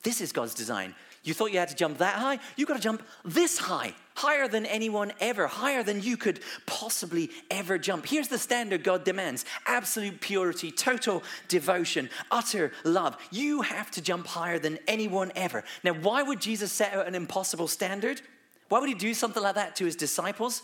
This 0.02 0.20
is 0.20 0.30
God's 0.30 0.54
design. 0.54 0.94
You 1.22 1.34
thought 1.34 1.52
you 1.52 1.58
had 1.58 1.68
to 1.68 1.74
jump 1.74 1.98
that 1.98 2.16
high? 2.16 2.38
You've 2.56 2.68
got 2.68 2.76
to 2.76 2.82
jump 2.82 3.02
this 3.24 3.58
high, 3.58 3.94
higher 4.14 4.46
than 4.46 4.66
anyone 4.66 5.12
ever, 5.20 5.46
higher 5.46 5.82
than 5.82 6.02
you 6.02 6.18
could 6.18 6.40
possibly 6.66 7.30
ever 7.50 7.78
jump. 7.78 8.06
Here's 8.06 8.28
the 8.28 8.38
standard 8.38 8.84
God 8.84 9.04
demands 9.04 9.46
absolute 9.66 10.20
purity, 10.20 10.70
total 10.70 11.22
devotion, 11.48 12.10
utter 12.30 12.72
love. 12.84 13.16
You 13.30 13.62
have 13.62 13.90
to 13.92 14.02
jump 14.02 14.26
higher 14.26 14.58
than 14.58 14.78
anyone 14.86 15.32
ever. 15.34 15.64
Now, 15.82 15.92
why 15.92 16.22
would 16.22 16.40
Jesus 16.40 16.72
set 16.72 16.92
out 16.92 17.06
an 17.06 17.14
impossible 17.14 17.68
standard? 17.68 18.20
Why 18.68 18.80
would 18.80 18.88
he 18.88 18.94
do 18.94 19.14
something 19.14 19.42
like 19.42 19.56
that 19.56 19.76
to 19.76 19.84
his 19.86 19.96
disciples? 19.96 20.62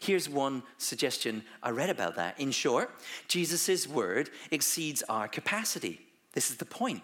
Here's 0.00 0.28
one 0.28 0.62
suggestion 0.76 1.42
I 1.62 1.70
read 1.70 1.90
about 1.90 2.16
that. 2.16 2.38
In 2.38 2.50
short, 2.50 2.90
Jesus' 3.26 3.88
word 3.88 4.30
exceeds 4.50 5.02
our 5.08 5.28
capacity. 5.28 6.00
This 6.32 6.50
is 6.50 6.56
the 6.56 6.64
point. 6.64 7.02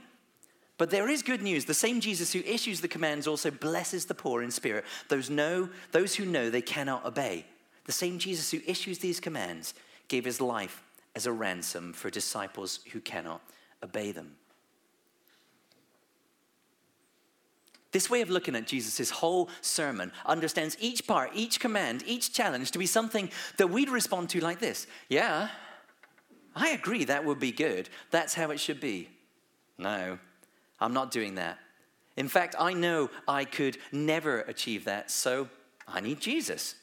But 0.76 0.90
there 0.90 1.08
is 1.08 1.22
good 1.22 1.42
news. 1.42 1.64
The 1.64 1.74
same 1.74 2.00
Jesus 2.00 2.32
who 2.32 2.40
issues 2.40 2.80
the 2.80 2.88
commands 2.88 3.26
also 3.26 3.50
blesses 3.50 4.06
the 4.06 4.14
poor 4.14 4.42
in 4.42 4.50
spirit, 4.50 4.84
those, 5.08 5.30
know, 5.30 5.68
those 5.92 6.14
who 6.14 6.26
know 6.26 6.50
they 6.50 6.62
cannot 6.62 7.06
obey. 7.06 7.46
The 7.84 7.92
same 7.92 8.18
Jesus 8.18 8.50
who 8.50 8.60
issues 8.66 8.98
these 8.98 9.20
commands 9.20 9.74
gave 10.08 10.24
his 10.24 10.40
life 10.40 10.82
as 11.14 11.26
a 11.26 11.32
ransom 11.32 11.92
for 11.92 12.10
disciples 12.10 12.80
who 12.92 13.00
cannot 13.00 13.40
obey 13.82 14.10
them. 14.10 14.36
This 17.94 18.11
way 18.11 18.22
of 18.22 18.28
looking 18.28 18.57
at 18.57 18.66
Jesus' 18.66 19.09
whole 19.09 19.48
sermon 19.61 20.11
understands 20.26 20.76
each 20.80 21.07
part, 21.07 21.30
each 21.33 21.61
command, 21.61 22.02
each 22.09 22.33
challenge 22.33 22.72
to 22.72 22.78
be 22.80 22.87
something 22.87 23.30
that 23.57 23.68
we'd 23.68 23.88
respond 23.88 24.30
to 24.30 24.40
like 24.40 24.59
this 24.59 24.88
Yeah, 25.09 25.48
I 26.57 26.70
agree, 26.70 27.04
that 27.04 27.24
would 27.24 27.38
be 27.38 27.52
good. 27.52 27.88
That's 28.11 28.35
how 28.35 28.50
it 28.50 28.59
should 28.59 28.80
be. 28.80 29.11
No, 29.78 30.18
I'm 30.80 30.92
not 30.92 31.12
doing 31.12 31.37
that. 31.37 31.61
In 32.16 32.26
fact, 32.26 32.57
I 32.59 32.72
know 32.72 33.11
I 33.28 33.44
could 33.44 33.78
never 33.92 34.40
achieve 34.40 34.87
that, 34.87 35.09
so 35.09 35.48
I 35.87 36.00
need 36.00 36.18
Jesus. 36.18 36.74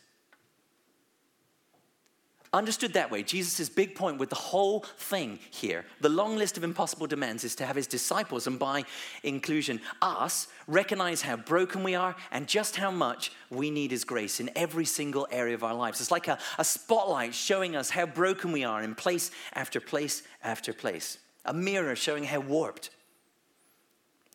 Understood 2.53 2.91
that 2.93 3.09
way, 3.09 3.23
Jesus' 3.23 3.69
big 3.69 3.95
point 3.95 4.17
with 4.17 4.29
the 4.29 4.35
whole 4.35 4.81
thing 4.97 5.39
here, 5.51 5.85
the 6.01 6.09
long 6.09 6.35
list 6.35 6.57
of 6.57 6.65
impossible 6.65 7.07
demands, 7.07 7.45
is 7.45 7.55
to 7.55 7.65
have 7.65 7.77
his 7.77 7.87
disciples, 7.87 8.45
and 8.45 8.59
by 8.59 8.83
inclusion, 9.23 9.79
us, 10.01 10.47
recognize 10.67 11.21
how 11.21 11.37
broken 11.37 11.81
we 11.81 11.95
are 11.95 12.13
and 12.29 12.47
just 12.47 12.75
how 12.75 12.91
much 12.91 13.31
we 13.49 13.71
need 13.71 13.91
his 13.91 14.03
grace 14.03 14.41
in 14.41 14.49
every 14.53 14.83
single 14.83 15.29
area 15.31 15.55
of 15.55 15.63
our 15.63 15.73
lives. 15.73 16.01
It's 16.01 16.11
like 16.11 16.27
a, 16.27 16.37
a 16.57 16.65
spotlight 16.65 17.33
showing 17.33 17.77
us 17.77 17.89
how 17.89 18.05
broken 18.05 18.51
we 18.51 18.65
are 18.65 18.83
in 18.83 18.95
place 18.95 19.31
after 19.53 19.79
place 19.79 20.21
after 20.43 20.73
place, 20.73 21.19
a 21.45 21.53
mirror 21.53 21.95
showing 21.95 22.25
how 22.25 22.41
warped. 22.41 22.89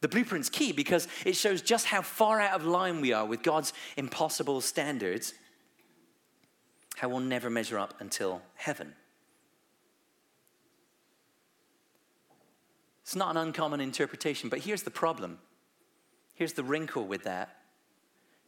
The 0.01 0.09
blueprint's 0.09 0.49
key 0.49 0.73
because 0.73 1.07
it 1.27 1.37
shows 1.37 1.61
just 1.61 1.85
how 1.85 2.01
far 2.01 2.41
out 2.41 2.59
of 2.59 2.67
line 2.67 3.03
we 3.03 3.13
are 3.13 3.27
with 3.27 3.43
God's 3.43 3.75
impossible 3.99 4.63
standards 4.63 5.35
how 6.97 7.11
we'll 7.11 7.21
never 7.21 7.51
measure 7.51 7.79
up 7.79 7.95
until 8.01 8.43
heaven. 8.55 8.95
It's 13.03 13.15
not 13.15 13.31
an 13.31 13.37
uncommon 13.37 13.81
interpretation, 13.81 14.49
but 14.49 14.61
here's 14.61 14.83
the 14.83 14.91
problem. 14.91 15.39
Here's 16.35 16.55
the 16.55 16.65
wrinkle 16.65 17.07
with 17.07 17.25
that. 17.25 17.57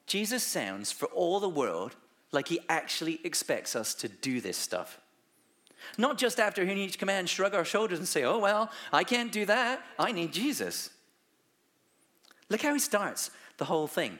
Jesus 0.07 0.43
sounds, 0.43 0.91
for 0.91 1.07
all 1.09 1.41
the 1.41 1.49
world, 1.49 1.95
like 2.33 2.49
he 2.49 2.59
actually 2.69 3.21
expects 3.23 3.77
us 3.77 3.95
to 3.97 4.09
do 4.09 4.41
this 4.41 4.57
stuff. 4.57 4.99
Not 5.99 6.19
just 6.19 6.41
after 6.41 6.65
hearing 6.65 6.79
each 6.79 6.99
command, 6.99 7.29
shrug 7.29 7.55
our 7.55 7.65
shoulders 7.65 7.99
and 7.99 8.09
say, 8.09 8.25
oh, 8.25 8.39
well, 8.39 8.71
I 8.93 9.05
can't 9.05 9.31
do 9.31 9.45
that. 9.47 9.85
I 9.99 10.11
need 10.11 10.33
Jesus. 10.33 10.91
Look 12.49 12.63
how 12.63 12.73
he 12.73 12.81
starts 12.81 13.31
the 13.59 13.67
whole 13.67 13.87
thing. 13.87 14.19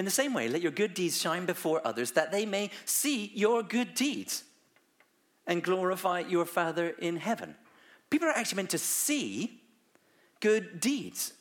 In 0.00 0.06
the 0.06 0.10
same 0.10 0.32
way, 0.32 0.48
let 0.48 0.62
your 0.62 0.72
good 0.72 0.94
deeds 0.94 1.20
shine 1.20 1.44
before 1.44 1.86
others 1.86 2.12
that 2.12 2.32
they 2.32 2.46
may 2.46 2.70
see 2.86 3.30
your 3.34 3.62
good 3.62 3.92
deeds 3.92 4.44
and 5.46 5.62
glorify 5.62 6.20
your 6.20 6.46
Father 6.46 6.94
in 7.00 7.18
heaven. 7.18 7.54
People 8.08 8.26
are 8.26 8.32
actually 8.32 8.56
meant 8.56 8.70
to 8.70 8.78
see 8.78 9.60
good 10.40 10.80
deeds. 10.80 11.34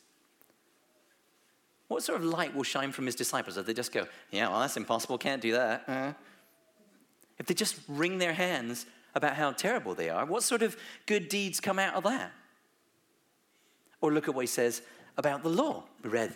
What 1.88 2.04
sort 2.04 2.20
of 2.20 2.26
light 2.26 2.54
will 2.54 2.64
shine 2.64 2.92
from 2.92 3.06
his 3.06 3.16
disciples 3.16 3.56
if 3.56 3.66
they 3.66 3.74
just 3.74 3.94
go, 3.94 4.08
Yeah, 4.30 4.50
well, 4.50 4.60
that's 4.60 4.76
impossible, 4.76 5.18
can't 5.18 5.42
do 5.42 5.54
that? 5.54 5.86
Uh. 5.88 6.12
If 7.38 7.46
they 7.46 7.54
just 7.54 7.80
wring 7.88 8.18
their 8.18 8.34
hands 8.34 8.86
about 9.16 9.38
how 9.38 9.54
terrible 9.54 9.96
they 9.96 10.10
are, 10.10 10.26
what 10.26 10.44
sort 10.44 10.64
of 10.64 10.76
good 11.06 11.30
deeds 11.30 11.62
come 11.62 11.80
out 11.80 11.94
of 11.94 12.04
that? 12.04 12.34
Or 14.02 14.12
look 14.12 14.28
at 14.28 14.36
what 14.36 14.42
he 14.42 14.48
says 14.48 14.82
about 15.16 15.44
the 15.44 15.50
law. 15.50 15.86
We 16.04 16.10
read 16.10 16.36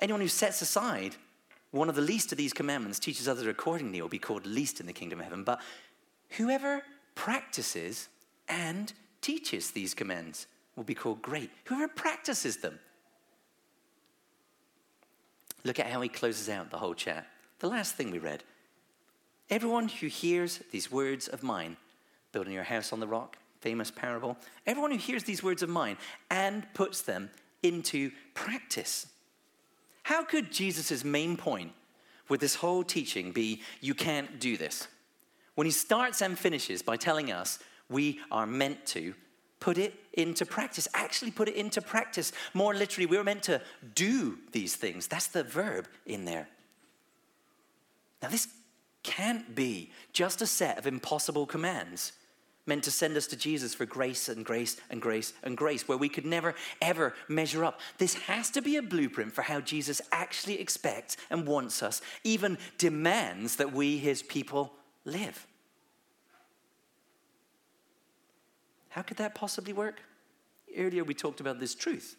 Anyone 0.00 0.22
who 0.22 0.28
sets 0.28 0.62
aside 0.62 1.14
one 1.70 1.88
of 1.88 1.94
the 1.94 2.02
least 2.02 2.32
of 2.32 2.38
these 2.38 2.52
commandments 2.52 2.98
teaches 2.98 3.28
others 3.28 3.46
accordingly 3.46 4.02
will 4.02 4.08
be 4.08 4.18
called 4.18 4.44
least 4.44 4.80
in 4.80 4.86
the 4.86 4.92
kingdom 4.92 5.20
of 5.20 5.24
heaven. 5.24 5.44
But 5.44 5.60
whoever 6.30 6.82
practices 7.14 8.08
and 8.48 8.92
teaches 9.20 9.70
these 9.70 9.94
commands 9.94 10.46
will 10.74 10.84
be 10.84 10.94
called 10.94 11.22
great. 11.22 11.50
Whoever 11.66 11.86
practices 11.86 12.56
them. 12.56 12.78
Look 15.62 15.78
at 15.78 15.86
how 15.86 16.00
he 16.00 16.08
closes 16.08 16.48
out 16.48 16.70
the 16.70 16.78
whole 16.78 16.94
chat. 16.94 17.26
The 17.60 17.68
last 17.68 17.94
thing 17.94 18.10
we 18.10 18.18
read. 18.18 18.42
Everyone 19.50 19.88
who 19.88 20.06
hears 20.06 20.60
these 20.70 20.90
words 20.90 21.28
of 21.28 21.42
mine, 21.42 21.76
building 22.32 22.52
your 22.52 22.64
house 22.64 22.92
on 22.92 23.00
the 23.00 23.06
rock, 23.06 23.36
famous 23.60 23.90
parable, 23.90 24.36
everyone 24.66 24.90
who 24.90 24.96
hears 24.96 25.24
these 25.24 25.42
words 25.42 25.62
of 25.62 25.68
mine 25.68 25.98
and 26.30 26.66
puts 26.72 27.02
them 27.02 27.30
into 27.62 28.10
practice 28.32 29.06
how 30.10 30.24
could 30.24 30.50
Jesus' 30.50 31.04
main 31.04 31.36
point 31.36 31.70
with 32.28 32.40
this 32.40 32.56
whole 32.56 32.82
teaching 32.82 33.30
be, 33.30 33.62
you 33.80 33.94
can't 33.94 34.40
do 34.40 34.56
this? 34.56 34.88
When 35.54 35.68
he 35.68 35.70
starts 35.70 36.20
and 36.20 36.36
finishes 36.36 36.82
by 36.82 36.96
telling 36.96 37.30
us 37.30 37.60
we 37.88 38.18
are 38.28 38.44
meant 38.44 38.84
to 38.86 39.14
put 39.60 39.78
it 39.78 39.94
into 40.14 40.44
practice, 40.44 40.88
actually 40.94 41.30
put 41.30 41.46
it 41.46 41.54
into 41.54 41.80
practice. 41.80 42.32
More 42.54 42.74
literally, 42.74 43.06
we're 43.06 43.22
meant 43.22 43.44
to 43.44 43.62
do 43.94 44.36
these 44.50 44.74
things. 44.74 45.06
That's 45.06 45.28
the 45.28 45.44
verb 45.44 45.86
in 46.06 46.24
there. 46.24 46.48
Now, 48.20 48.30
this 48.30 48.48
can't 49.04 49.54
be 49.54 49.92
just 50.12 50.42
a 50.42 50.46
set 50.48 50.76
of 50.76 50.88
impossible 50.88 51.46
commands 51.46 52.14
meant 52.66 52.84
to 52.84 52.90
send 52.90 53.16
us 53.16 53.26
to 53.28 53.36
Jesus 53.36 53.74
for 53.74 53.86
grace 53.86 54.28
and 54.28 54.44
grace 54.44 54.76
and 54.90 55.00
grace 55.00 55.32
and 55.42 55.56
grace, 55.56 55.88
where 55.88 55.98
we 55.98 56.08
could 56.08 56.26
never, 56.26 56.54
ever 56.80 57.14
measure 57.28 57.64
up. 57.64 57.80
This 57.98 58.14
has 58.14 58.50
to 58.50 58.62
be 58.62 58.76
a 58.76 58.82
blueprint 58.82 59.32
for 59.32 59.42
how 59.42 59.60
Jesus 59.60 60.00
actually 60.12 60.60
expects 60.60 61.16
and 61.30 61.46
wants 61.46 61.82
us, 61.82 62.02
even 62.24 62.58
demands 62.78 63.56
that 63.56 63.72
we, 63.72 63.98
his 63.98 64.22
people, 64.22 64.72
live. 65.04 65.46
How 68.90 69.02
could 69.02 69.16
that 69.18 69.34
possibly 69.34 69.72
work? 69.72 70.00
Earlier, 70.76 71.04
we 71.04 71.14
talked 71.14 71.40
about 71.40 71.58
this 71.58 71.74
truth. 71.74 72.16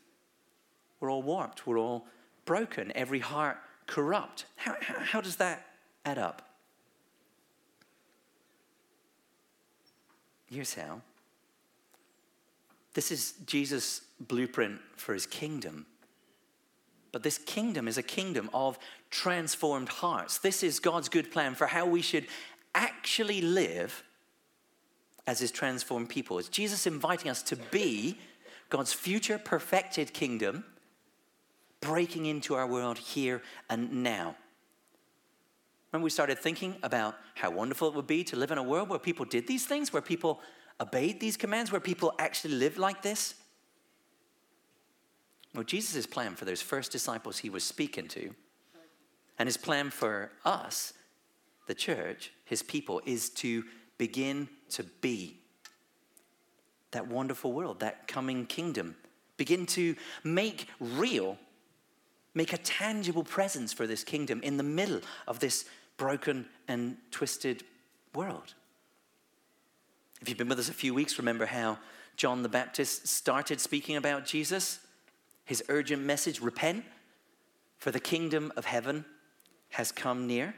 We're 0.99 1.11
all 1.11 1.23
warped, 1.23 1.65
we're 1.65 1.79
all 1.79 2.05
broken, 2.45 2.91
every 2.95 3.19
heart 3.19 3.57
corrupt. 3.87 4.45
How, 4.55 4.75
how, 4.81 4.99
how 4.99 5.21
does 5.21 5.37
that 5.37 5.65
add 6.05 6.17
up? 6.17 6.50
Here's 10.51 10.73
how. 10.73 11.01
This 12.93 13.11
is 13.11 13.33
Jesus' 13.45 14.01
blueprint 14.19 14.79
for 14.97 15.13
his 15.13 15.25
kingdom. 15.25 15.85
But 17.11 17.23
this 17.23 17.37
kingdom 17.37 17.87
is 17.87 17.97
a 17.97 18.03
kingdom 18.03 18.49
of 18.53 18.77
transformed 19.09 19.89
hearts. 19.89 20.39
This 20.39 20.61
is 20.63 20.79
God's 20.79 21.09
good 21.09 21.31
plan 21.31 21.55
for 21.55 21.67
how 21.67 21.85
we 21.85 22.01
should 22.01 22.27
actually 22.75 23.41
live 23.41 24.03
as 25.27 25.39
his 25.39 25.51
transformed 25.51 26.09
people. 26.09 26.39
It's 26.39 26.49
Jesus 26.49 26.87
inviting 26.87 27.29
us 27.29 27.43
to 27.43 27.55
be 27.55 28.17
God's 28.69 28.93
future 28.93 29.37
perfected 29.37 30.13
kingdom 30.13 30.65
breaking 31.79 32.25
into 32.25 32.55
our 32.55 32.67
world 32.67 32.97
here 32.97 33.41
and 33.69 34.03
now. 34.03 34.35
When 35.91 36.01
we 36.01 36.09
started 36.09 36.39
thinking 36.39 36.77
about 36.83 37.17
how 37.35 37.51
wonderful 37.51 37.89
it 37.89 37.95
would 37.95 38.07
be 38.07 38.23
to 38.25 38.35
live 38.35 38.51
in 38.51 38.57
a 38.57 38.63
world 38.63 38.89
where 38.89 38.99
people 38.99 39.25
did 39.25 39.45
these 39.45 39.65
things, 39.65 39.93
where 39.93 40.01
people 40.01 40.41
obeyed 40.79 41.19
these 41.19 41.37
commands, 41.37 41.71
where 41.71 41.81
people 41.81 42.13
actually 42.17 42.55
lived 42.55 42.77
like 42.77 43.01
this? 43.01 43.35
Well, 45.53 45.65
Jesus' 45.65 46.05
plan 46.05 46.35
for 46.35 46.45
those 46.45 46.61
first 46.61 46.91
disciples 46.91 47.39
he 47.39 47.49
was 47.49 47.63
speaking 47.63 48.07
to, 48.09 48.33
and 49.37 49.47
his 49.47 49.57
plan 49.57 49.89
for 49.89 50.31
us, 50.45 50.93
the 51.67 51.75
church, 51.75 52.31
his 52.45 52.63
people, 52.63 53.01
is 53.05 53.29
to 53.29 53.65
begin 53.97 54.47
to 54.69 54.83
be 55.01 55.37
that 56.91 57.07
wonderful 57.07 57.51
world, 57.51 57.81
that 57.81 58.07
coming 58.07 58.45
kingdom. 58.45 58.95
Begin 59.37 59.65
to 59.67 59.95
make 60.23 60.67
real, 60.79 61.37
make 62.33 62.53
a 62.53 62.57
tangible 62.57 63.23
presence 63.23 63.73
for 63.73 63.87
this 63.87 64.03
kingdom 64.03 64.41
in 64.41 64.57
the 64.57 64.63
middle 64.63 65.01
of 65.27 65.39
this 65.39 65.65
broken 65.97 66.47
and 66.67 66.97
twisted 67.11 67.63
world. 68.13 68.53
If 70.21 70.29
you've 70.29 70.37
been 70.37 70.49
with 70.49 70.59
us 70.59 70.69
a 70.69 70.73
few 70.73 70.93
weeks, 70.93 71.17
remember 71.17 71.45
how 71.45 71.79
John 72.15 72.43
the 72.43 72.49
Baptist 72.49 73.07
started 73.07 73.59
speaking 73.59 73.95
about 73.95 74.25
Jesus? 74.25 74.79
His 75.45 75.63
urgent 75.69 76.03
message 76.03 76.39
repent, 76.39 76.85
for 77.77 77.91
the 77.91 77.99
kingdom 77.99 78.51
of 78.55 78.65
heaven 78.65 79.05
has 79.69 79.91
come 79.91 80.27
near. 80.27 80.53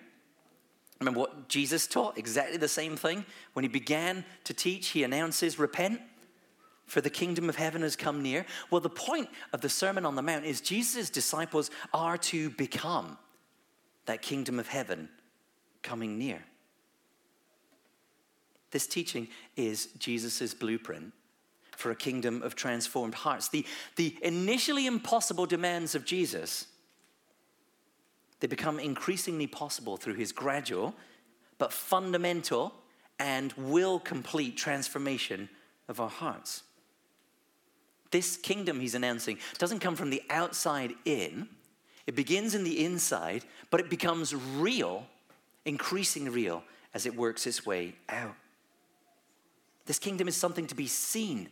Remember 1.00 1.22
what 1.22 1.48
Jesus 1.48 1.88
taught? 1.88 2.18
Exactly 2.18 2.58
the 2.58 2.68
same 2.68 2.96
thing. 2.96 3.26
When 3.54 3.64
he 3.64 3.70
began 3.70 4.26
to 4.44 4.54
teach, 4.54 4.90
he 4.90 5.04
announces, 5.04 5.58
Repent, 5.58 6.02
for 6.86 7.02
the 7.02 7.10
kingdom 7.10 7.48
of 7.50 7.56
heaven 7.56 7.82
has 7.82 7.96
come 7.96 8.22
near. 8.22 8.46
Well, 8.70 8.82
the 8.82 8.90
point 8.90 9.30
of 9.54 9.62
the 9.62 9.70
Sermon 9.70 10.06
on 10.06 10.16
the 10.16 10.22
Mount 10.22 10.46
is 10.46 10.62
Jesus' 10.62 11.10
disciples 11.10 11.72
are 11.94 12.18
to 12.18 12.50
become 12.52 13.18
that 14.06 14.22
kingdom 14.22 14.60
of 14.60 14.68
heaven 14.68 15.10
coming 15.84 16.18
near. 16.18 16.44
This 18.72 18.88
teaching 18.88 19.28
is 19.56 19.88
Jesus' 20.00 20.54
blueprint 20.54 21.14
for 21.78 21.92
a 21.92 21.96
kingdom 21.96 22.42
of 22.42 22.56
transformed 22.56 23.14
hearts. 23.14 23.50
The, 23.50 23.66
the 23.98 24.18
initially 24.22 24.88
impossible 24.88 25.46
demands 25.46 25.96
of 25.96 26.06
Jesus, 26.06 26.68
they 28.40 28.48
become 28.48 28.80
increasingly 28.80 29.48
possible 29.48 29.98
through 29.98 30.16
his 30.16 30.32
gradual 30.32 30.96
but 31.58 31.72
fundamental 31.72 32.74
and 33.20 33.54
will 33.54 34.00
complete 34.00 34.58
transformation 34.58 35.50
of 35.88 36.00
our 36.00 36.10
hearts. 36.10 36.64
This 38.12 38.38
kingdom 38.38 38.80
he's 38.80 38.96
announcing 38.96 39.38
doesn't 39.58 39.80
come 39.80 39.96
from 39.96 40.10
the 40.10 40.22
outside 40.30 40.94
in, 41.06 41.48
it 42.06 42.16
begins 42.16 42.54
in 42.54 42.64
the 42.64 42.84
inside, 42.84 43.46
but 43.70 43.80
it 43.80 43.90
becomes 43.90 44.36
real, 44.36 45.08
increasingly 45.66 46.30
real, 46.30 46.64
as 46.94 47.06
it 47.06 47.16
works 47.16 47.48
its 47.48 47.66
way 47.66 47.96
out. 48.10 48.36
This 49.86 50.00
kingdom 50.00 50.28
is 50.28 50.36
something 50.36 50.68
to 50.68 50.76
be 50.76 50.88
seen, 50.88 51.50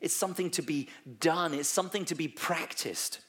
it's 0.00 0.14
something 0.14 0.50
to 0.50 0.62
be 0.62 0.88
done, 1.20 1.54
it's 1.54 1.68
something 1.68 2.04
to 2.06 2.14
be 2.14 2.28
practiced. 2.28 3.20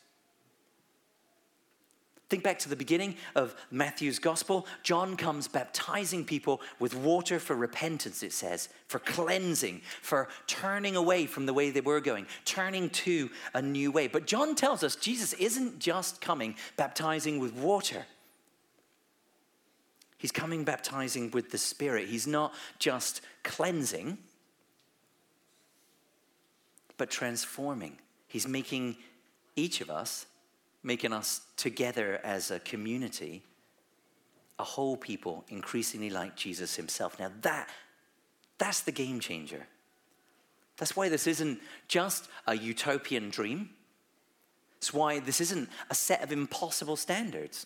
Think 2.30 2.44
back 2.44 2.60
to 2.60 2.70
the 2.70 2.78
beginning 2.78 3.18
of 3.36 3.54
Matthew's 3.72 4.18
gospel. 4.18 4.66
John 4.84 5.18
comes 5.18 5.50
baptizing 5.50 6.24
people 6.24 6.62
with 6.80 6.96
water 6.96 7.40
for 7.40 7.58
repentance, 7.58 8.24
it 8.24 8.32
says, 8.32 8.70
for 8.88 9.00
cleansing, 9.00 9.82
for 10.02 10.30
turning 10.48 10.96
away 10.96 11.26
from 11.26 11.46
the 11.46 11.54
way 11.54 11.72
they 11.72 11.82
were 11.82 12.00
going, 12.00 12.26
turning 12.46 12.90
to 12.92 13.30
a 13.54 13.62
new 13.62 13.92
way. 13.92 14.08
But 14.08 14.28
John 14.28 14.56
tells 14.56 14.82
us 14.82 14.96
Jesus 14.96 15.34
isn't 15.34 15.80
just 15.80 16.22
coming 16.22 16.56
baptizing 16.78 17.38
with 17.38 17.54
water. 17.54 18.06
He's 20.22 20.32
coming 20.32 20.64
baptizing 20.64 21.32
with 21.32 21.50
the 21.50 21.58
Spirit. 21.58 22.08
He's 22.08 22.28
not 22.28 22.54
just 22.78 23.22
cleansing, 23.44 24.20
but 26.98 27.10
transforming. 27.10 27.98
He's 28.28 28.48
making 28.48 28.98
each 29.56 29.82
of 29.82 29.90
us 29.90 30.28
making 30.84 31.14
us 31.14 31.42
together 31.58 32.20
as 32.24 32.52
a 32.52 32.60
community, 32.60 33.44
a 34.60 34.64
whole 34.64 34.98
people 34.98 35.46
increasingly 35.50 36.10
like 36.10 36.36
Jesus 36.36 36.76
himself. 36.76 37.20
Now 37.20 37.32
that 37.42 37.70
that's 38.58 38.82
the 38.82 38.92
game 38.92 39.20
changer. 39.20 39.66
That's 40.78 40.96
why 40.96 41.10
this 41.10 41.28
isn't 41.28 41.60
just 41.88 42.28
a 42.48 42.56
utopian 42.56 43.30
dream. 43.30 43.72
It's 44.78 44.94
why 44.94 45.20
this 45.20 45.42
isn't 45.42 45.70
a 45.90 45.96
set 45.96 46.24
of 46.24 46.32
impossible 46.32 46.96
standards. 46.96 47.66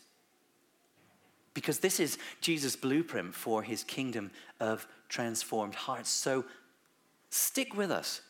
Because 1.55 1.79
this 1.79 1.99
is 1.99 2.19
Jesus' 2.41 2.75
blueprint 2.75 3.33
for 3.33 3.63
his 3.63 3.83
kingdom 3.83 4.29
of 4.59 4.87
transformed 5.09 5.73
hearts. 5.73 6.09
So 6.09 6.45
stick 7.31 7.75
with 7.75 7.89
us 7.89 8.21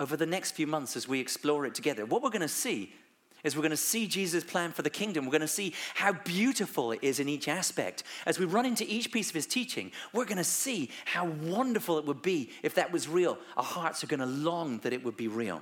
over 0.00 0.16
the 0.16 0.24
next 0.24 0.52
few 0.52 0.66
months 0.66 0.96
as 0.96 1.06
we 1.06 1.20
explore 1.20 1.66
it 1.66 1.74
together. 1.74 2.06
What 2.06 2.22
we're 2.22 2.30
going 2.30 2.40
to 2.40 2.48
see 2.48 2.94
is 3.42 3.54
we're 3.54 3.62
going 3.62 3.70
to 3.70 3.76
see 3.76 4.06
Jesus' 4.06 4.42
plan 4.42 4.72
for 4.72 4.82
the 4.82 4.90
kingdom. 4.90 5.26
We're 5.26 5.32
going 5.32 5.42
to 5.42 5.48
see 5.48 5.74
how 5.94 6.12
beautiful 6.12 6.92
it 6.92 7.00
is 7.02 7.20
in 7.20 7.28
each 7.28 7.46
aspect. 7.46 8.02
As 8.24 8.38
we 8.38 8.46
run 8.46 8.64
into 8.64 8.86
each 8.88 9.12
piece 9.12 9.28
of 9.28 9.34
his 9.34 9.46
teaching, 9.46 9.92
we're 10.12 10.24
going 10.24 10.38
to 10.38 10.44
see 10.44 10.90
how 11.04 11.26
wonderful 11.26 11.98
it 11.98 12.06
would 12.06 12.22
be 12.22 12.50
if 12.62 12.74
that 12.76 12.90
was 12.90 13.06
real. 13.06 13.36
Our 13.56 13.64
hearts 13.64 14.02
are 14.02 14.06
going 14.06 14.20
to 14.20 14.26
long 14.26 14.78
that 14.78 14.94
it 14.94 15.04
would 15.04 15.16
be 15.16 15.28
real. 15.28 15.60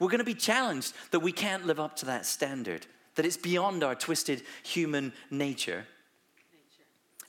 We're 0.00 0.08
going 0.08 0.18
to 0.18 0.24
be 0.24 0.34
challenged 0.34 0.94
that 1.12 1.20
we 1.20 1.30
can't 1.30 1.66
live 1.66 1.78
up 1.78 1.94
to 1.96 2.06
that 2.06 2.26
standard, 2.26 2.86
that 3.14 3.26
it's 3.26 3.36
beyond 3.36 3.82
our 3.82 3.94
twisted 3.94 4.42
human 4.62 5.12
nature. 5.30 5.86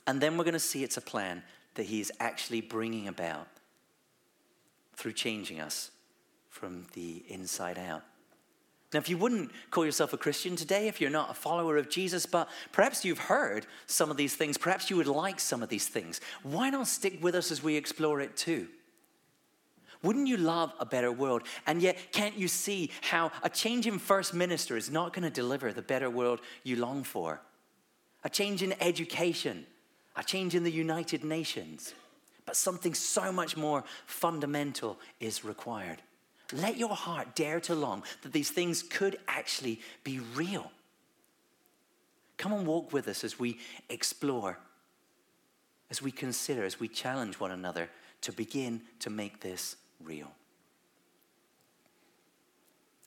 And 0.06 0.20
then 0.20 0.36
we're 0.36 0.44
going 0.44 0.54
to 0.54 0.60
see 0.60 0.82
it's 0.82 0.96
a 0.96 1.02
plan 1.02 1.42
that 1.74 1.84
he 1.84 2.00
is 2.00 2.12
actually 2.20 2.60
bringing 2.60 3.08
about 3.08 3.48
through 4.94 5.12
changing 5.12 5.60
us 5.60 5.90
from 6.48 6.86
the 6.92 7.24
inside 7.28 7.78
out. 7.78 8.02
Now, 8.92 8.98
if 8.98 9.08
you 9.08 9.16
wouldn't 9.16 9.50
call 9.70 9.86
yourself 9.86 10.12
a 10.12 10.18
Christian 10.18 10.54
today, 10.54 10.86
if 10.86 11.00
you're 11.00 11.08
not 11.08 11.30
a 11.30 11.34
follower 11.34 11.78
of 11.78 11.88
Jesus, 11.88 12.26
but 12.26 12.48
perhaps 12.72 13.04
you've 13.04 13.18
heard 13.18 13.66
some 13.86 14.10
of 14.10 14.18
these 14.18 14.34
things, 14.34 14.58
perhaps 14.58 14.90
you 14.90 14.96
would 14.96 15.06
like 15.06 15.40
some 15.40 15.62
of 15.62 15.70
these 15.70 15.88
things, 15.88 16.20
why 16.42 16.68
not 16.68 16.86
stick 16.86 17.22
with 17.22 17.34
us 17.34 17.50
as 17.50 17.62
we 17.62 17.76
explore 17.76 18.20
it 18.20 18.36
too? 18.36 18.68
Wouldn't 20.02 20.26
you 20.26 20.36
love 20.36 20.72
a 20.80 20.86
better 20.86 21.12
world? 21.12 21.42
And 21.66 21.80
yet, 21.80 22.12
can't 22.12 22.36
you 22.36 22.48
see 22.48 22.90
how 23.02 23.30
a 23.42 23.48
change 23.48 23.86
in 23.86 23.98
first 23.98 24.34
minister 24.34 24.76
is 24.76 24.90
not 24.90 25.12
going 25.12 25.22
to 25.22 25.30
deliver 25.30 25.72
the 25.72 25.82
better 25.82 26.10
world 26.10 26.40
you 26.64 26.76
long 26.76 27.04
for? 27.04 27.40
A 28.24 28.30
change 28.30 28.62
in 28.62 28.74
education, 28.80 29.64
a 30.16 30.24
change 30.24 30.54
in 30.54 30.64
the 30.64 30.72
United 30.72 31.22
Nations, 31.24 31.94
but 32.46 32.56
something 32.56 32.94
so 32.94 33.30
much 33.30 33.56
more 33.56 33.84
fundamental 34.06 34.98
is 35.20 35.44
required. 35.44 36.02
Let 36.52 36.76
your 36.76 36.94
heart 36.94 37.34
dare 37.34 37.60
to 37.60 37.74
long 37.74 38.02
that 38.22 38.32
these 38.32 38.50
things 38.50 38.82
could 38.82 39.18
actually 39.28 39.80
be 40.04 40.20
real. 40.34 40.70
Come 42.36 42.52
and 42.52 42.66
walk 42.66 42.92
with 42.92 43.06
us 43.08 43.22
as 43.22 43.38
we 43.38 43.58
explore, 43.88 44.58
as 45.90 46.02
we 46.02 46.10
consider, 46.10 46.64
as 46.64 46.80
we 46.80 46.88
challenge 46.88 47.38
one 47.38 47.52
another 47.52 47.88
to 48.22 48.32
begin 48.32 48.82
to 49.00 49.10
make 49.10 49.40
this 49.40 49.76
real. 50.04 50.30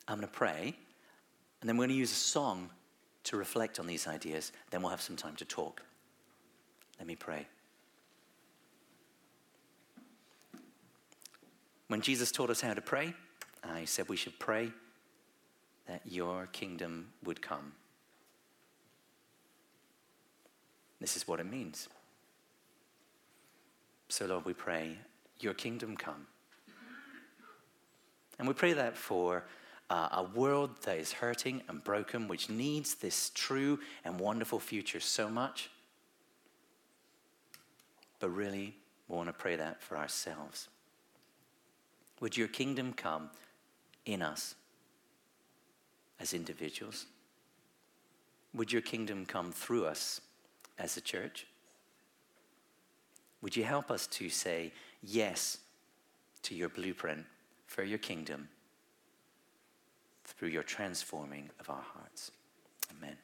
I'm 0.07 0.17
going 0.17 0.27
to 0.27 0.33
pray, 0.33 0.75
and 1.61 1.69
then 1.69 1.77
we're 1.77 1.85
going 1.85 1.95
to 1.95 1.99
use 1.99 2.11
a 2.11 2.15
song 2.15 2.69
to 3.23 3.37
reflect 3.37 3.79
on 3.79 3.87
these 3.87 4.07
ideas. 4.07 4.51
Then 4.69 4.81
we'll 4.81 4.91
have 4.91 5.01
some 5.01 5.15
time 5.15 5.35
to 5.37 5.45
talk. 5.45 5.81
Let 6.99 7.07
me 7.07 7.15
pray. 7.15 7.47
When 11.87 12.01
Jesus 12.01 12.31
taught 12.31 12.49
us 12.49 12.61
how 12.61 12.73
to 12.73 12.81
pray, 12.81 13.13
I 13.63 13.85
said 13.85 14.09
we 14.09 14.15
should 14.15 14.37
pray 14.39 14.71
that 15.87 16.01
your 16.05 16.47
kingdom 16.47 17.11
would 17.23 17.41
come. 17.41 17.73
This 20.99 21.15
is 21.15 21.27
what 21.27 21.39
it 21.39 21.45
means. 21.45 21.87
So, 24.09 24.25
Lord, 24.25 24.45
we 24.45 24.53
pray, 24.53 24.97
your 25.39 25.53
kingdom 25.53 25.97
come. 25.97 26.27
And 28.37 28.47
we 28.47 28.53
pray 28.53 28.73
that 28.73 28.97
for 28.97 29.45
uh, 29.89 30.09
a 30.11 30.23
world 30.23 30.71
that 30.83 30.97
is 30.97 31.11
hurting 31.11 31.61
and 31.67 31.83
broken, 31.83 32.27
which 32.27 32.49
needs 32.49 32.95
this 32.95 33.31
true 33.33 33.79
and 34.03 34.19
wonderful 34.19 34.59
future 34.59 34.99
so 34.99 35.29
much. 35.29 35.69
But 38.19 38.29
really, 38.29 38.75
we 39.07 39.15
want 39.15 39.29
to 39.29 39.33
pray 39.33 39.55
that 39.55 39.81
for 39.81 39.97
ourselves. 39.97 40.67
Would 42.19 42.35
your 42.35 42.47
kingdom 42.47 42.93
come 42.93 43.29
in 44.05 44.21
us 44.21 44.55
as 46.19 46.33
individuals? 46.33 47.05
Would 48.53 48.71
your 48.71 48.81
kingdom 48.81 49.25
come 49.25 49.51
through 49.51 49.85
us 49.85 50.21
as 50.79 50.97
a 50.97 51.01
church? 51.01 51.45
Would 53.41 53.55
you 53.55 53.63
help 53.63 53.91
us 53.91 54.07
to 54.07 54.29
say 54.29 54.71
yes 55.03 55.59
to 56.43 56.55
your 56.55 56.69
blueprint 56.69 57.25
for 57.65 57.83
your 57.83 57.97
kingdom 57.97 58.49
through 60.23 60.49
your 60.49 60.63
transforming 60.63 61.49
of 61.59 61.69
our 61.69 61.83
hearts? 61.93 62.31
Amen. 62.97 63.17